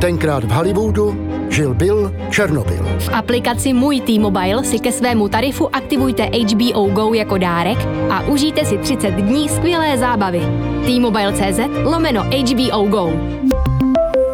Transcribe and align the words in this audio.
Tenkrát 0.00 0.44
v 0.44 0.50
Hollywoodu 0.50 1.16
žil 1.50 1.74
Bill 1.74 2.12
Černobyl. 2.30 2.86
V 2.98 3.08
aplikaci 3.12 3.72
Můj 3.72 4.00
T-Mobile 4.00 4.64
si 4.64 4.78
ke 4.78 4.92
svému 4.92 5.28
tarifu 5.28 5.76
aktivujte 5.76 6.24
HBO 6.24 6.86
Go 6.86 7.14
jako 7.14 7.38
dárek 7.38 7.78
a 8.10 8.22
užijte 8.22 8.64
si 8.64 8.78
30 8.78 9.10
dní 9.10 9.48
skvělé 9.48 9.98
zábavy. 9.98 10.40
T-Mobile.cz 10.86 11.60
lomeno 11.84 12.22
HBO 12.22 12.86
Go. 12.86 13.12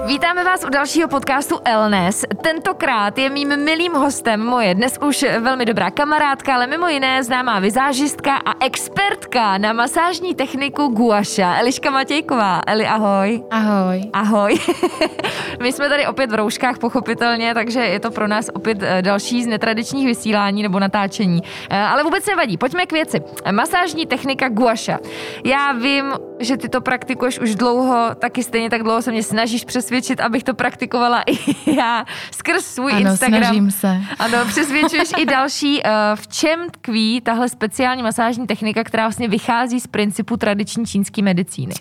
Vítáme 0.07 0.45
vás 0.45 0.65
u 0.65 0.71
dalšího 0.71 1.09
podcastu 1.09 1.59
Elnes. 1.65 2.25
Tentokrát 2.43 3.19
je 3.19 3.31
mým 3.31 3.57
milým 3.57 3.93
hostem 3.93 4.41
moje 4.41 4.75
dnes 4.75 4.99
už 5.07 5.25
velmi 5.41 5.65
dobrá 5.65 5.91
kamarádka, 5.91 6.55
ale 6.55 6.67
mimo 6.67 6.89
jiné 6.89 7.23
známá 7.23 7.59
vizážistka 7.59 8.37
a 8.37 8.65
expertka 8.65 9.59
na 9.59 9.73
masážní 9.73 10.35
techniku 10.35 10.87
guaša, 10.89 11.57
Eliška 11.59 11.91
Matějková. 11.91 12.61
Eli, 12.67 12.87
ahoj. 12.87 13.43
Ahoj. 13.51 14.01
Ahoj. 14.13 14.59
My 15.63 15.73
jsme 15.73 15.89
tady 15.89 16.07
opět 16.07 16.31
v 16.31 16.35
rouškách, 16.35 16.79
pochopitelně, 16.79 17.55
takže 17.55 17.81
je 17.81 18.01
to 18.01 18.11
pro 18.11 18.29
nás 18.29 18.51
opět 18.55 18.79
eh, 18.83 19.03
další 19.03 19.45
z 19.45 19.47
netradičních 19.47 20.07
vysílání 20.07 20.63
nebo 20.63 20.79
natáčení. 20.81 21.43
Eh, 21.71 21.79
Ale 21.79 22.03
vůbec 22.03 22.27
nevadí, 22.27 22.57
pojďme 22.57 22.87
k 22.87 22.93
věci. 22.93 23.23
Masážní 23.53 24.07
technika 24.07 24.49
guaša. 24.49 24.99
Já 25.45 25.73
vím, 25.73 26.15
že 26.45 26.57
ty 26.57 26.69
to 26.69 26.81
praktikuješ 26.81 27.39
už 27.39 27.55
dlouho, 27.55 28.11
taky 28.19 28.43
stejně 28.43 28.71
tak 28.71 28.83
dlouho 28.83 29.03
se 29.03 29.11
mě 29.13 29.23
snažíš 29.23 29.65
přesvědčit, 29.65 30.21
abych 30.21 30.43
to 30.45 30.55
praktikovala 30.55 31.23
i 31.27 31.37
já 31.77 32.05
skrz 32.35 32.65
svůj 32.65 32.93
Ano, 32.93 33.11
Instagram. 33.11 33.43
snažím 33.45 33.71
se. 33.71 34.01
Ano, 34.19 34.39
přesvědčuješ 34.49 35.09
i 35.17 35.27
další. 35.27 35.81
Eh, 35.85 35.91
V 36.15 36.29
čem 36.29 36.71
tkví 36.71 37.21
tahle 37.21 37.49
speciální 37.49 38.03
masážní 38.03 38.47
technika, 38.47 38.85
která 38.85 39.03
vlastně 39.05 39.29
vychází 39.29 39.81
z 39.81 39.87
principu 39.87 40.37
tradiční 40.37 40.87
čínské 40.87 41.23
medicíny? 41.23 41.75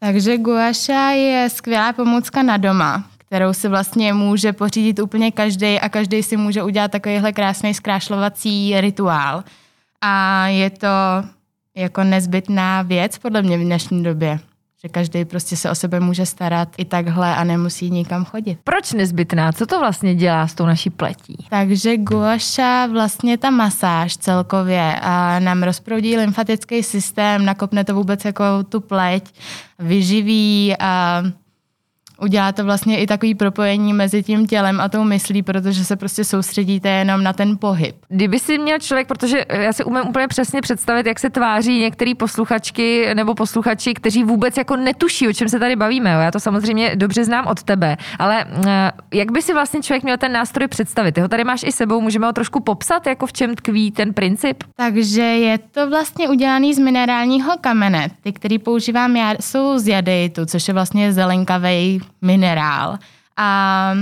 Takže 0.00 0.38
guaša 0.38 1.10
je 1.10 1.50
skvělá 1.50 1.92
pomůcka 1.92 2.42
na 2.42 2.56
doma, 2.56 3.04
kterou 3.18 3.52
si 3.52 3.68
vlastně 3.68 4.12
může 4.12 4.52
pořídit 4.52 4.98
úplně 4.98 5.30
každý 5.32 5.80
a 5.80 5.88
každý 5.88 6.22
si 6.22 6.36
může 6.36 6.62
udělat 6.62 6.90
takovýhle 6.90 7.32
krásný 7.32 7.74
zkrášlovací 7.74 8.80
rituál. 8.80 9.44
A 10.02 10.46
je 10.46 10.70
to 10.70 10.86
jako 11.80 12.04
nezbytná 12.04 12.82
věc 12.82 13.18
podle 13.18 13.42
mě 13.42 13.58
v 13.58 13.60
dnešní 13.60 14.02
době, 14.02 14.38
že 14.82 14.88
každý 14.88 15.24
prostě 15.24 15.56
se 15.56 15.70
o 15.70 15.74
sebe 15.74 16.00
může 16.00 16.26
starat 16.26 16.68
i 16.78 16.84
takhle 16.84 17.36
a 17.36 17.44
nemusí 17.44 17.90
nikam 17.90 18.24
chodit. 18.24 18.58
Proč 18.64 18.92
nezbytná? 18.92 19.52
Co 19.52 19.66
to 19.66 19.80
vlastně 19.80 20.14
dělá 20.14 20.46
s 20.46 20.54
tou 20.54 20.66
naší 20.66 20.90
pletí? 20.90 21.46
Takže 21.50 21.96
guaša, 21.96 22.86
vlastně 22.86 23.38
ta 23.38 23.50
masáž 23.50 24.16
celkově 24.16 24.96
a 25.00 25.38
nám 25.38 25.62
rozproudí 25.62 26.16
lymfatický 26.16 26.82
systém, 26.82 27.44
nakopne 27.44 27.84
to 27.84 27.94
vůbec 27.94 28.24
jako 28.24 28.44
tu 28.68 28.80
pleť, 28.80 29.24
vyživí 29.78 30.74
a 30.78 31.22
udělá 32.20 32.52
to 32.52 32.64
vlastně 32.64 32.98
i 32.98 33.06
takový 33.06 33.34
propojení 33.34 33.92
mezi 33.92 34.22
tím 34.22 34.46
tělem 34.46 34.80
a 34.80 34.88
tou 34.88 35.04
myslí, 35.04 35.42
protože 35.42 35.84
se 35.84 35.96
prostě 35.96 36.24
soustředíte 36.24 36.88
jenom 36.88 37.22
na 37.22 37.32
ten 37.32 37.58
pohyb. 37.58 37.96
Kdyby 38.08 38.38
si 38.38 38.58
měl 38.58 38.78
člověk, 38.78 39.08
protože 39.08 39.44
já 39.48 39.72
si 39.72 39.84
umím 39.84 40.02
úplně 40.08 40.28
přesně 40.28 40.60
představit, 40.60 41.06
jak 41.06 41.18
se 41.18 41.30
tváří 41.30 41.80
některé 41.80 42.14
posluchačky 42.14 43.14
nebo 43.14 43.34
posluchači, 43.34 43.94
kteří 43.94 44.24
vůbec 44.24 44.56
jako 44.56 44.76
netuší, 44.76 45.28
o 45.28 45.32
čem 45.32 45.48
se 45.48 45.58
tady 45.58 45.76
bavíme. 45.76 46.10
Já 46.10 46.30
to 46.30 46.40
samozřejmě 46.40 46.96
dobře 46.96 47.24
znám 47.24 47.46
od 47.46 47.62
tebe, 47.62 47.96
ale 48.18 48.44
eh, 48.66 48.92
jak 49.14 49.32
by 49.32 49.42
si 49.42 49.54
vlastně 49.54 49.82
člověk 49.82 50.02
měl 50.02 50.16
ten 50.16 50.32
nástroj 50.32 50.68
představit? 50.68 51.12
Ty 51.12 51.20
ho 51.20 51.28
tady 51.28 51.44
máš 51.44 51.62
i 51.62 51.72
sebou, 51.72 52.00
můžeme 52.00 52.26
ho 52.26 52.32
trošku 52.32 52.60
popsat, 52.60 53.06
jako 53.06 53.26
v 53.26 53.32
čem 53.32 53.54
tkví 53.54 53.90
ten 53.90 54.14
princip? 54.14 54.64
Takže 54.76 55.22
je 55.22 55.58
to 55.58 55.90
vlastně 55.90 56.28
udělaný 56.28 56.74
z 56.74 56.78
minerálního 56.78 57.52
kamene. 57.60 58.08
Ty, 58.22 58.32
který 58.32 58.58
používám 58.58 59.16
já, 59.16 59.34
jsou 59.40 59.78
z 59.78 59.88
jadeitu, 59.88 60.46
což 60.46 60.68
je 60.68 60.74
vlastně 60.74 61.12
zelenkavý 61.12 62.00
minerál. 62.22 62.98
A 63.36 63.92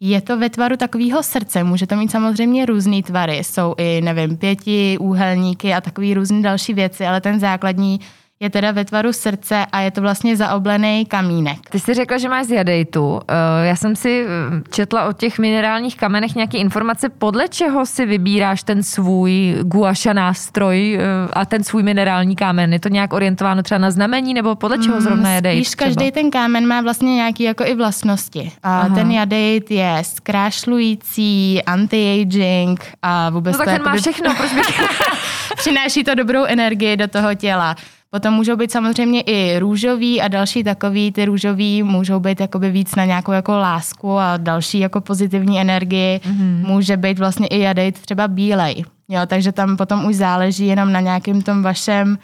je 0.00 0.20
to 0.20 0.38
ve 0.38 0.50
tvaru 0.50 0.76
takového 0.76 1.22
srdce. 1.22 1.64
Může 1.64 1.86
to 1.86 1.96
mít 1.96 2.10
samozřejmě 2.10 2.66
různé 2.66 3.02
tvary. 3.02 3.38
Jsou 3.38 3.74
i, 3.78 4.00
nevím, 4.00 4.36
pěti, 4.36 4.98
úhelníky 5.00 5.74
a 5.74 5.80
takový 5.80 6.14
různé 6.14 6.42
další 6.42 6.74
věci, 6.74 7.06
ale 7.06 7.20
ten 7.20 7.40
základní 7.40 8.00
je 8.44 8.50
teda 8.50 8.70
ve 8.70 8.84
tvaru 8.84 9.12
srdce 9.12 9.66
a 9.72 9.80
je 9.80 9.90
to 9.90 10.00
vlastně 10.00 10.36
zaoblený 10.36 11.06
kamínek. 11.06 11.58
Ty 11.70 11.80
jsi 11.80 11.94
řekla, 11.94 12.18
že 12.18 12.28
máš 12.28 12.46
z 12.46 12.50
jadejtu. 12.50 13.20
Eh, 13.28 13.66
Já 13.66 13.76
jsem 13.76 13.96
si 13.96 14.26
eh, 14.26 14.62
četla 14.70 15.04
o 15.08 15.12
těch 15.12 15.38
minerálních 15.38 15.96
kamenech 15.96 16.34
nějaké 16.34 16.58
informace, 16.58 17.08
podle 17.08 17.48
čeho 17.48 17.86
si 17.86 18.06
vybíráš 18.06 18.62
ten 18.62 18.82
svůj 18.82 19.56
guaša 19.62 20.12
nástroj 20.12 20.98
eh, 21.00 21.00
a 21.32 21.44
ten 21.44 21.64
svůj 21.64 21.82
minerální 21.82 22.36
kámen. 22.36 22.72
Je 22.72 22.80
to 22.80 22.88
nějak 22.88 23.12
orientováno 23.12 23.62
třeba 23.62 23.78
na 23.78 23.90
znamení, 23.90 24.34
nebo 24.34 24.54
podle 24.54 24.78
čeho 24.78 25.00
zrovna 25.00 25.30
jadejt? 25.30 25.58
Mm, 25.58 25.64
Spíš 25.64 25.74
každý 25.74 26.10
ten 26.10 26.30
kámen 26.30 26.66
má 26.66 26.80
vlastně 26.80 27.14
nějaký 27.14 27.42
jako 27.42 27.64
i 27.64 27.74
vlastnosti. 27.74 28.52
A 28.62 28.80
Aha. 28.80 28.94
ten 28.94 29.10
jadeit 29.10 29.70
je 29.70 30.02
zkrášlující, 30.02 31.60
anti-aging 31.66 32.76
a 33.02 33.30
vůbec 33.30 33.52
No 33.52 33.64
tak 33.64 33.66
to 33.78 33.84
ten 33.84 33.92
má 33.92 33.96
všechno, 33.96 34.34
proč 34.34 34.52
bych... 34.54 34.80
přináší 35.56 36.04
to 36.04 36.14
dobrou 36.14 36.44
energii 36.44 36.96
do 36.96 37.08
toho 37.08 37.34
těla. 37.34 37.76
Potom 38.14 38.34
můžou 38.34 38.56
být 38.56 38.72
samozřejmě 38.72 39.20
i 39.20 39.58
růžový 39.58 40.22
a 40.22 40.28
další 40.28 40.64
takový, 40.64 41.12
ty 41.12 41.24
růžový 41.24 41.82
můžou 41.82 42.20
být 42.20 42.40
jakoby 42.40 42.70
víc 42.70 42.94
na 42.94 43.04
nějakou 43.04 43.32
jako 43.32 43.52
lásku 43.52 44.18
a 44.18 44.36
další 44.36 44.78
jako 44.78 45.00
pozitivní 45.00 45.60
energii. 45.60 46.20
Mhm. 46.26 46.34
Mm-hmm. 46.34 46.68
Může 46.68 46.96
být 46.96 47.18
vlastně 47.18 47.46
i 47.46 47.58
jadejt 47.58 47.98
třeba 47.98 48.28
bílej. 48.28 48.84
Jo, 49.08 49.20
takže 49.26 49.52
tam 49.52 49.76
potom 49.76 50.04
už 50.04 50.14
záleží 50.14 50.66
jenom 50.66 50.92
na 50.92 51.00
nějakém 51.00 51.42
tom 51.42 51.62
vašem 51.62 52.18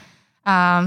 a 0.46 0.84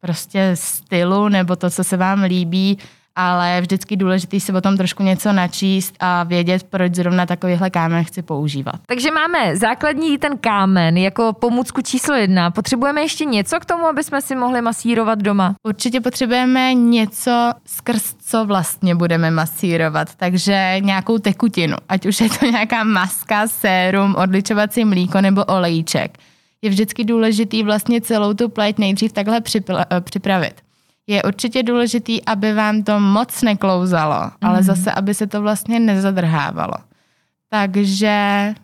prostě 0.00 0.50
stylu 0.54 1.28
nebo 1.28 1.56
to, 1.56 1.70
co 1.70 1.84
se 1.84 1.96
vám 1.96 2.22
líbí, 2.22 2.78
ale 3.18 3.50
je 3.50 3.60
vždycky 3.60 3.96
důležité 3.96 4.40
si 4.40 4.52
o 4.52 4.60
tom 4.60 4.76
trošku 4.76 5.02
něco 5.02 5.32
načíst 5.32 5.94
a 6.00 6.24
vědět, 6.24 6.62
proč 6.62 6.94
zrovna 6.94 7.26
takovýhle 7.26 7.70
kámen 7.70 8.04
chci 8.04 8.22
používat. 8.22 8.74
Takže 8.86 9.10
máme 9.10 9.56
základní 9.56 10.18
ten 10.18 10.38
kámen 10.38 10.96
jako 10.96 11.32
pomůcku 11.32 11.82
číslo 11.82 12.14
jedna. 12.14 12.50
Potřebujeme 12.50 13.00
ještě 13.00 13.24
něco 13.24 13.60
k 13.60 13.64
tomu, 13.64 13.86
aby 13.86 14.04
jsme 14.04 14.22
si 14.22 14.36
mohli 14.36 14.62
masírovat 14.62 15.18
doma? 15.18 15.54
Určitě 15.62 16.00
potřebujeme 16.00 16.74
něco, 16.74 17.52
skrz 17.66 18.14
co 18.18 18.44
vlastně 18.44 18.94
budeme 18.94 19.30
masírovat, 19.30 20.14
takže 20.14 20.76
nějakou 20.80 21.18
tekutinu, 21.18 21.76
ať 21.88 22.06
už 22.06 22.20
je 22.20 22.28
to 22.28 22.46
nějaká 22.46 22.84
maska, 22.84 23.48
sérum, 23.48 24.14
odličovací 24.18 24.84
mlíko 24.84 25.20
nebo 25.20 25.44
olejček. 25.44 26.18
Je 26.62 26.70
vždycky 26.70 27.04
důležitý 27.04 27.62
vlastně 27.62 28.00
celou 28.00 28.34
tu 28.34 28.48
pleť 28.48 28.78
nejdřív 28.78 29.12
takhle 29.12 29.40
eh, 29.60 30.00
připravit. 30.00 30.67
Je 31.08 31.22
určitě 31.22 31.62
důležitý, 31.62 32.24
aby 32.24 32.52
vám 32.52 32.82
to 32.82 33.00
moc 33.00 33.42
neklouzalo, 33.42 34.22
mm. 34.24 34.48
ale 34.48 34.62
zase, 34.62 34.92
aby 34.92 35.14
se 35.14 35.26
to 35.26 35.42
vlastně 35.42 35.80
nezadrhávalo. 35.80 36.74
Takže 37.50 38.54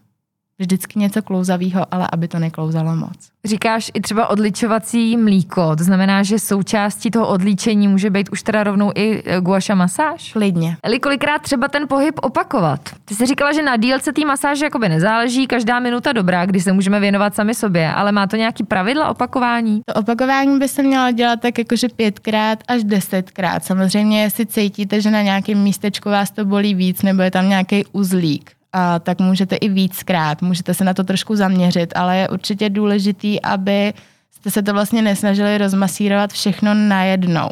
vždycky 0.59 0.99
něco 0.99 1.23
klouzavého, 1.23 1.87
ale 1.91 2.09
aby 2.13 2.29
to 2.29 2.39
neklouzalo 2.39 2.97
moc. 2.97 3.35
Říkáš 3.45 3.91
i 3.95 4.01
třeba 4.01 4.27
odličovací 4.31 5.17
mlíko, 5.17 5.77
to 5.77 5.85
znamená, 5.85 6.23
že 6.23 6.39
součástí 6.39 7.11
toho 7.11 7.29
odlíčení 7.29 7.89
může 7.89 8.11
být 8.11 8.29
už 8.33 8.43
teda 8.43 8.65
rovnou 8.65 8.93
i 8.95 9.23
eh, 9.25 9.41
guaša 9.41 9.75
masáž? 9.75 10.33
Klidně. 10.33 10.77
Eli, 10.83 11.01
kolikrát 11.01 11.43
třeba 11.43 11.69
ten 11.69 11.89
pohyb 11.89 12.15
opakovat? 12.23 12.81
Ty 13.05 13.15
jsi 13.15 13.27
říkala, 13.27 13.53
že 13.53 13.63
na 13.63 13.77
dílce 13.77 14.13
té 14.13 14.25
masáže 14.25 14.65
jakoby 14.65 14.89
nezáleží, 14.89 15.47
každá 15.47 15.81
minuta 15.81 16.13
dobrá, 16.13 16.47
kdy 16.47 16.61
se 16.61 16.73
můžeme 16.73 17.01
věnovat 17.01 17.35
sami 17.35 17.55
sobě, 17.55 17.93
ale 17.93 18.13
má 18.13 18.27
to 18.27 18.37
nějaký 18.37 18.65
pravidla 18.65 19.09
opakování? 19.09 19.81
To 19.87 19.95
opakování 19.95 20.59
by 20.59 20.69
se 20.69 20.83
mělo 20.83 21.13
dělat 21.13 21.41
tak 21.41 21.59
jakože 21.59 21.89
pětkrát 21.89 22.59
až 22.69 22.85
desetkrát. 22.85 23.65
Samozřejmě, 23.65 24.23
jestli 24.23 24.47
cítíte, 24.47 25.01
že 25.01 25.11
na 25.11 25.23
nějakém 25.23 25.63
místečku 25.63 26.09
vás 26.11 26.31
to 26.31 26.45
bolí 26.45 26.75
víc 26.75 27.03
nebo 27.03 27.23
je 27.23 27.31
tam 27.31 27.49
nějaký 27.49 27.85
uzlík, 27.93 28.51
a 28.75 28.99
tak 28.99 29.21
můžete 29.21 29.57
i 29.57 29.69
víckrát, 29.69 30.43
můžete 30.43 30.75
se 30.75 30.85
na 30.85 30.95
to 30.95 31.05
trošku 31.05 31.37
zaměřit, 31.37 31.93
ale 31.97 32.17
je 32.17 32.29
určitě 32.29 32.71
důležitý, 32.71 33.43
aby 33.43 33.95
jste 34.31 34.51
se 34.51 34.63
to 34.63 34.73
vlastně 34.73 35.03
nesnažili 35.03 35.59
rozmasírovat 35.59 36.33
všechno 36.33 36.75
najednou. 36.75 37.49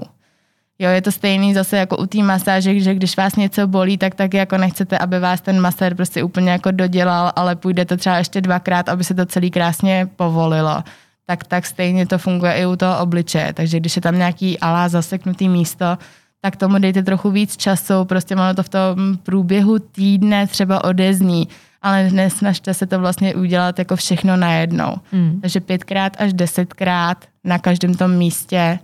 Jo, 0.78 0.90
je 0.90 1.02
to 1.02 1.12
stejný 1.12 1.54
zase 1.54 1.76
jako 1.76 1.96
u 1.96 2.06
té 2.06 2.18
masáže, 2.18 2.80
že 2.80 2.94
když 2.94 3.16
vás 3.16 3.36
něco 3.36 3.66
bolí, 3.66 3.98
tak 3.98 4.14
taky 4.14 4.36
jako 4.36 4.58
nechcete, 4.58 4.98
aby 4.98 5.18
vás 5.18 5.40
ten 5.40 5.60
masér 5.60 5.94
prostě 5.94 6.22
úplně 6.22 6.50
jako 6.50 6.70
dodělal, 6.70 7.32
ale 7.36 7.56
půjdete 7.56 7.96
třeba 7.96 8.18
ještě 8.18 8.40
dvakrát, 8.40 8.88
aby 8.88 9.04
se 9.04 9.14
to 9.14 9.26
celý 9.26 9.50
krásně 9.50 10.08
povolilo. 10.16 10.82
Tak, 11.26 11.44
tak 11.44 11.66
stejně 11.66 12.06
to 12.06 12.18
funguje 12.18 12.52
i 12.52 12.66
u 12.66 12.76
toho 12.76 12.98
obličeje. 12.98 13.52
Takže 13.52 13.80
když 13.80 13.96
je 13.96 14.02
tam 14.02 14.18
nějaký 14.18 14.58
alá 14.58 14.88
zaseknutý 14.88 15.48
místo, 15.48 15.98
tak 16.44 16.56
tomu 16.56 16.78
dejte 16.78 17.02
trochu 17.02 17.30
víc 17.30 17.56
času, 17.56 18.04
prostě 18.04 18.34
ono 18.34 18.54
to 18.54 18.62
v 18.62 18.68
tom 18.68 19.16
průběhu 19.22 19.78
týdne 19.78 20.46
třeba 20.46 20.84
odezní 20.84 21.48
ale 21.82 22.10
nesnažte 22.10 22.74
se 22.74 22.86
to 22.86 22.98
vlastně 22.98 23.34
udělat 23.34 23.78
jako 23.78 23.96
všechno 23.96 24.36
najednou. 24.36 24.94
Hmm. 25.12 25.40
Takže 25.40 25.60
pětkrát 25.60 26.16
až 26.18 26.32
desetkrát 26.32 27.24
na 27.44 27.58
každém 27.58 27.94
tom 27.94 28.10
místě 28.10 28.78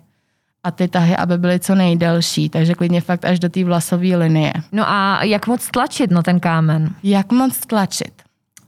a 0.65 0.71
ty 0.71 0.89
tahy, 0.89 1.17
aby 1.17 1.39
byly 1.39 1.61
co 1.61 1.75
nejdelší, 1.75 2.49
takže 2.49 2.75
klidně 2.75 3.01
fakt 3.01 3.25
až 3.25 3.39
do 3.39 3.49
té 3.49 3.65
vlasové 3.65 4.17
linie. 4.17 4.53
No 4.73 4.91
a 4.91 5.25
jak 5.25 5.47
moc 5.47 5.71
tlačit 5.71 6.11
na 6.11 6.23
ten 6.23 6.41
kámen? 6.41 6.95
Jak 7.03 7.33
moc 7.33 7.59
tlačit? 7.59 8.23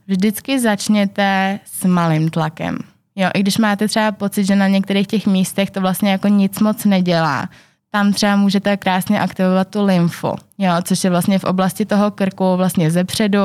Vždycky 0.07 0.59
začněte 0.59 1.59
s 1.65 1.85
malým 1.85 2.29
tlakem. 2.29 2.77
Jo, 3.15 3.29
i 3.33 3.39
když 3.39 3.57
máte 3.57 3.87
třeba 3.87 4.11
pocit, 4.11 4.45
že 4.45 4.55
na 4.55 4.67
některých 4.67 5.07
těch 5.07 5.27
místech 5.27 5.71
to 5.71 5.81
vlastně 5.81 6.11
jako 6.11 6.27
nic 6.27 6.59
moc 6.59 6.85
nedělá, 6.85 7.49
tam 7.91 8.13
třeba 8.13 8.35
můžete 8.35 8.77
krásně 8.77 9.19
aktivovat 9.19 9.67
tu 9.67 9.85
lymfu, 9.85 10.35
jo, 10.57 10.71
což 10.83 11.03
je 11.03 11.09
vlastně 11.09 11.39
v 11.39 11.43
oblasti 11.43 11.85
toho 11.85 12.11
krku, 12.11 12.57
vlastně 12.57 12.91
ze 12.91 13.03
předu 13.03 13.37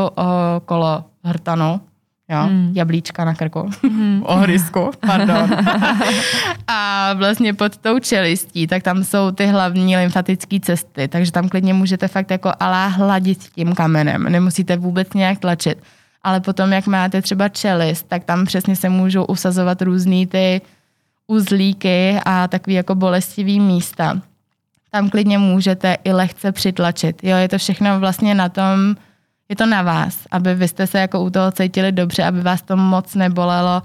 okolo 0.56 1.04
hrtanu, 1.24 1.80
jo, 2.28 2.46
mm. 2.46 2.72
jablíčka 2.74 3.24
na 3.24 3.34
krku, 3.34 3.70
mm. 3.82 4.22
ohrysku, 4.26 4.90
pardon. 5.00 5.50
a 6.66 7.12
vlastně 7.12 7.54
pod 7.54 7.76
tou 7.76 7.98
čelistí, 7.98 8.66
tak 8.66 8.82
tam 8.82 9.04
jsou 9.04 9.30
ty 9.30 9.46
hlavní 9.46 9.96
lymfatické 9.96 10.60
cesty, 10.60 11.08
takže 11.08 11.32
tam 11.32 11.48
klidně 11.48 11.74
můžete 11.74 12.08
fakt 12.08 12.30
jako 12.30 12.52
alá 12.60 12.86
hladit 12.86 13.38
tím 13.38 13.74
kamenem, 13.74 14.22
nemusíte 14.22 14.76
vůbec 14.76 15.14
nějak 15.14 15.38
tlačit. 15.38 15.78
Ale 16.22 16.40
potom, 16.40 16.72
jak 16.72 16.86
máte 16.86 17.22
třeba 17.22 17.48
čelist, 17.48 18.08
tak 18.08 18.24
tam 18.24 18.44
přesně 18.44 18.76
se 18.76 18.88
můžou 18.88 19.24
usazovat 19.24 19.82
různý 19.82 20.26
ty 20.26 20.60
uzlíky 21.26 22.18
a 22.24 22.48
takový 22.48 22.76
jako 22.76 22.94
bolestivý 22.94 23.60
místa 23.60 24.20
tam 24.96 25.10
klidně 25.10 25.38
můžete 25.38 25.96
i 26.04 26.12
lehce 26.12 26.52
přitlačit. 26.52 27.24
Jo, 27.24 27.36
je 27.36 27.48
to 27.48 27.58
všechno 27.58 28.00
vlastně 28.00 28.34
na 28.34 28.48
tom, 28.48 28.96
je 29.48 29.56
to 29.56 29.66
na 29.66 29.82
vás, 29.82 30.16
aby 30.30 30.54
vy 30.54 30.68
jste 30.68 30.86
se 30.86 30.98
jako 30.98 31.20
u 31.20 31.30
toho 31.30 31.52
cítili 31.52 31.92
dobře, 31.92 32.24
aby 32.24 32.40
vás 32.40 32.62
to 32.62 32.76
moc 32.76 33.14
nebolelo, 33.14 33.82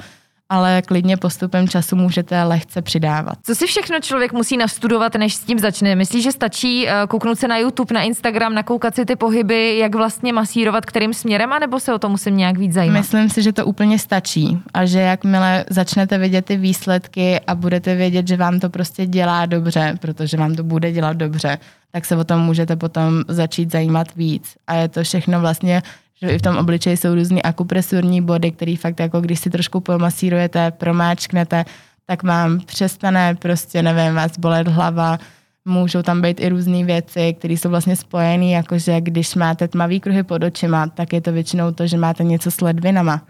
ale 0.52 0.82
klidně 0.82 1.18
postupem 1.18 1.68
času 1.68 1.96
můžete 1.96 2.44
lehce 2.44 2.82
přidávat. 2.82 3.38
Co 3.44 3.56
si 3.56 3.68
všechno 3.68 4.00
člověk 4.00 4.34
musí 4.34 4.58
nastudovat, 4.58 5.16
než 5.16 5.36
s 5.36 5.40
tím 5.40 5.60
začne? 5.60 5.96
Myslíš, 5.96 6.24
že 6.24 6.32
stačí 6.32 6.88
eh, 6.88 6.94
kouknout 7.08 7.40
se 7.40 7.48
na 7.48 7.58
YouTube, 7.58 7.94
na 7.94 8.02
Instagram, 8.02 8.54
nakoukat 8.54 8.96
si 8.96 9.06
ty 9.06 9.16
pohyby, 9.16 9.78
jak 9.78 9.96
vlastně 9.96 10.34
masírovat, 10.34 10.86
kterým 10.86 11.14
směrem, 11.14 11.54
anebo 11.54 11.80
se 11.80 11.94
o 11.94 12.00
to 12.00 12.10
musím 12.10 12.38
nějak 12.38 12.58
víc 12.58 12.74
zajímat? 12.74 13.00
Myslím 13.00 13.30
si, 13.30 13.42
že 13.42 13.54
to 13.54 13.66
úplně 13.66 14.00
stačí 14.00 14.60
a 14.74 14.86
že 14.86 15.00
jakmile 15.00 15.66
začnete 15.70 16.18
vidět 16.18 16.46
ty 16.46 16.58
výsledky 16.58 17.40
a 17.48 17.56
budete 17.56 17.96
vědět, 17.96 18.28
že 18.28 18.38
vám 18.38 18.60
to 18.60 18.70
prostě 18.70 19.06
dělá 19.06 19.46
dobře, 19.46 19.98
protože 20.02 20.38
vám 20.38 20.56
to 20.56 20.64
bude 20.64 20.92
dělat 20.92 21.18
dobře, 21.18 21.58
tak 21.92 22.06
se 22.06 22.18
o 22.18 22.24
tom 22.24 22.42
můžete 22.42 22.76
potom 22.76 23.24
začít 23.28 23.72
zajímat 23.72 24.16
víc. 24.16 24.56
A 24.68 24.76
je 24.76 24.88
to 24.88 25.04
všechno 25.04 25.40
vlastně 25.42 25.82
že 26.22 26.30
i 26.30 26.38
v 26.38 26.42
tom 26.42 26.58
obličeji 26.58 26.98
jsou 26.98 27.16
různý 27.16 27.44
akupresurní 27.44 28.22
body, 28.22 28.52
který 28.52 28.76
fakt 28.76 29.00
jako 29.00 29.22
když 29.22 29.40
si 29.40 29.50
trošku 29.50 29.80
pomasírujete, 29.80 30.72
promáčknete, 30.72 31.66
tak 32.06 32.24
vám 32.24 32.60
přestane 32.60 33.36
prostě, 33.36 33.84
nevím, 33.84 34.16
vás 34.16 34.38
bolet 34.38 34.68
hlava, 34.68 35.18
můžou 35.66 36.02
tam 36.02 36.22
být 36.22 36.40
i 36.40 36.50
různé 36.50 36.84
věci, 36.84 37.34
které 37.34 37.54
jsou 37.54 37.70
vlastně 37.70 37.96
spojené, 37.96 38.50
jakože 38.50 39.02
když 39.02 39.36
máte 39.36 39.68
tmavý 39.68 40.00
kruhy 40.00 40.24
pod 40.24 40.44
očima, 40.44 40.88
tak 40.88 41.14
je 41.14 41.22
to 41.22 41.32
většinou 41.32 41.72
to, 41.72 41.88
že 41.88 41.98
máte 41.98 42.24
něco 42.24 42.52
s 42.52 42.62
ledvinama. 42.62 43.22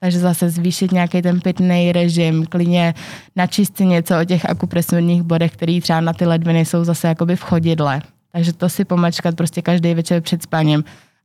Takže 0.00 0.18
zase 0.18 0.50
zvýšit 0.50 0.92
nějaký 0.92 1.22
ten 1.22 1.40
pitný 1.40 1.92
režim, 1.92 2.46
klidně 2.46 2.94
načíst 3.36 3.76
si 3.76 3.86
něco 3.86 4.20
o 4.20 4.24
těch 4.24 4.50
akupresurních 4.50 5.22
bodech, 5.22 5.52
které 5.52 5.80
třeba 5.82 6.00
na 6.00 6.12
ty 6.12 6.26
ledviny 6.26 6.64
jsou 6.64 6.84
zase 6.84 7.08
jakoby 7.08 7.36
v 7.36 7.42
chodidle. 7.42 8.02
Takže 8.32 8.52
to 8.52 8.68
si 8.68 8.84
pomačkat 8.84 9.36
prostě 9.36 9.62
každý 9.62 9.94
večer 9.94 10.22
před 10.22 10.42
spaním 10.42 10.84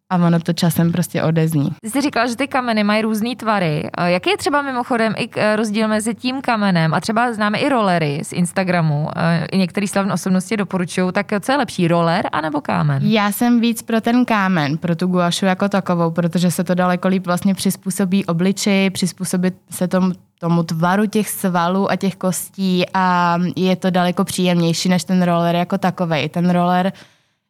a 0.09 0.15
ono 0.15 0.39
to 0.39 0.53
časem 0.53 0.91
prostě 0.91 1.23
odezní. 1.23 1.69
Ty 1.81 1.89
jsi 1.89 2.01
říkala, 2.01 2.27
že 2.27 2.35
ty 2.35 2.47
kameny 2.47 2.83
mají 2.83 3.01
různé 3.01 3.35
tvary. 3.35 3.89
Jaký 4.05 4.29
je 4.29 4.37
třeba 4.37 4.61
mimochodem 4.61 5.13
i 5.17 5.29
eh, 5.35 5.55
rozdíl 5.55 5.87
mezi 5.87 6.15
tím 6.15 6.41
kamenem 6.41 6.93
a 6.93 6.99
třeba 6.99 7.33
známe 7.33 7.57
i 7.57 7.69
rollery 7.69 8.21
z 8.23 8.33
Instagramu. 8.33 9.09
Eh, 9.15 9.45
I 9.51 9.57
některé 9.57 9.87
slavné 9.87 10.13
osobnosti 10.13 10.57
doporučují, 10.57 11.11
tak 11.11 11.25
co 11.39 11.51
je 11.51 11.57
lepší, 11.57 11.87
roller 11.87 12.29
anebo 12.31 12.61
kámen? 12.61 13.03
Já 13.05 13.31
jsem 13.31 13.59
víc 13.59 13.81
pro 13.81 14.01
ten 14.01 14.25
kámen, 14.25 14.77
pro 14.77 14.95
tu 14.95 15.07
guašu 15.07 15.45
jako 15.45 15.69
takovou, 15.69 16.11
protože 16.11 16.51
se 16.51 16.63
to 16.63 16.75
daleko 16.75 17.07
líp 17.07 17.25
vlastně 17.25 17.55
přizpůsobí 17.55 18.25
obličeji, 18.25 18.89
přizpůsobí 18.89 19.51
se 19.69 19.87
tomu 19.87 20.11
tomu 20.39 20.63
tvaru 20.63 21.05
těch 21.05 21.29
svalů 21.29 21.91
a 21.91 21.95
těch 21.95 22.15
kostí 22.15 22.85
a 22.93 23.37
je 23.55 23.75
to 23.75 23.89
daleko 23.89 24.23
příjemnější 24.23 24.89
než 24.89 25.03
ten 25.03 25.21
roller 25.21 25.55
jako 25.55 25.77
takovej. 25.77 26.29
Ten 26.29 26.49
roller 26.49 26.93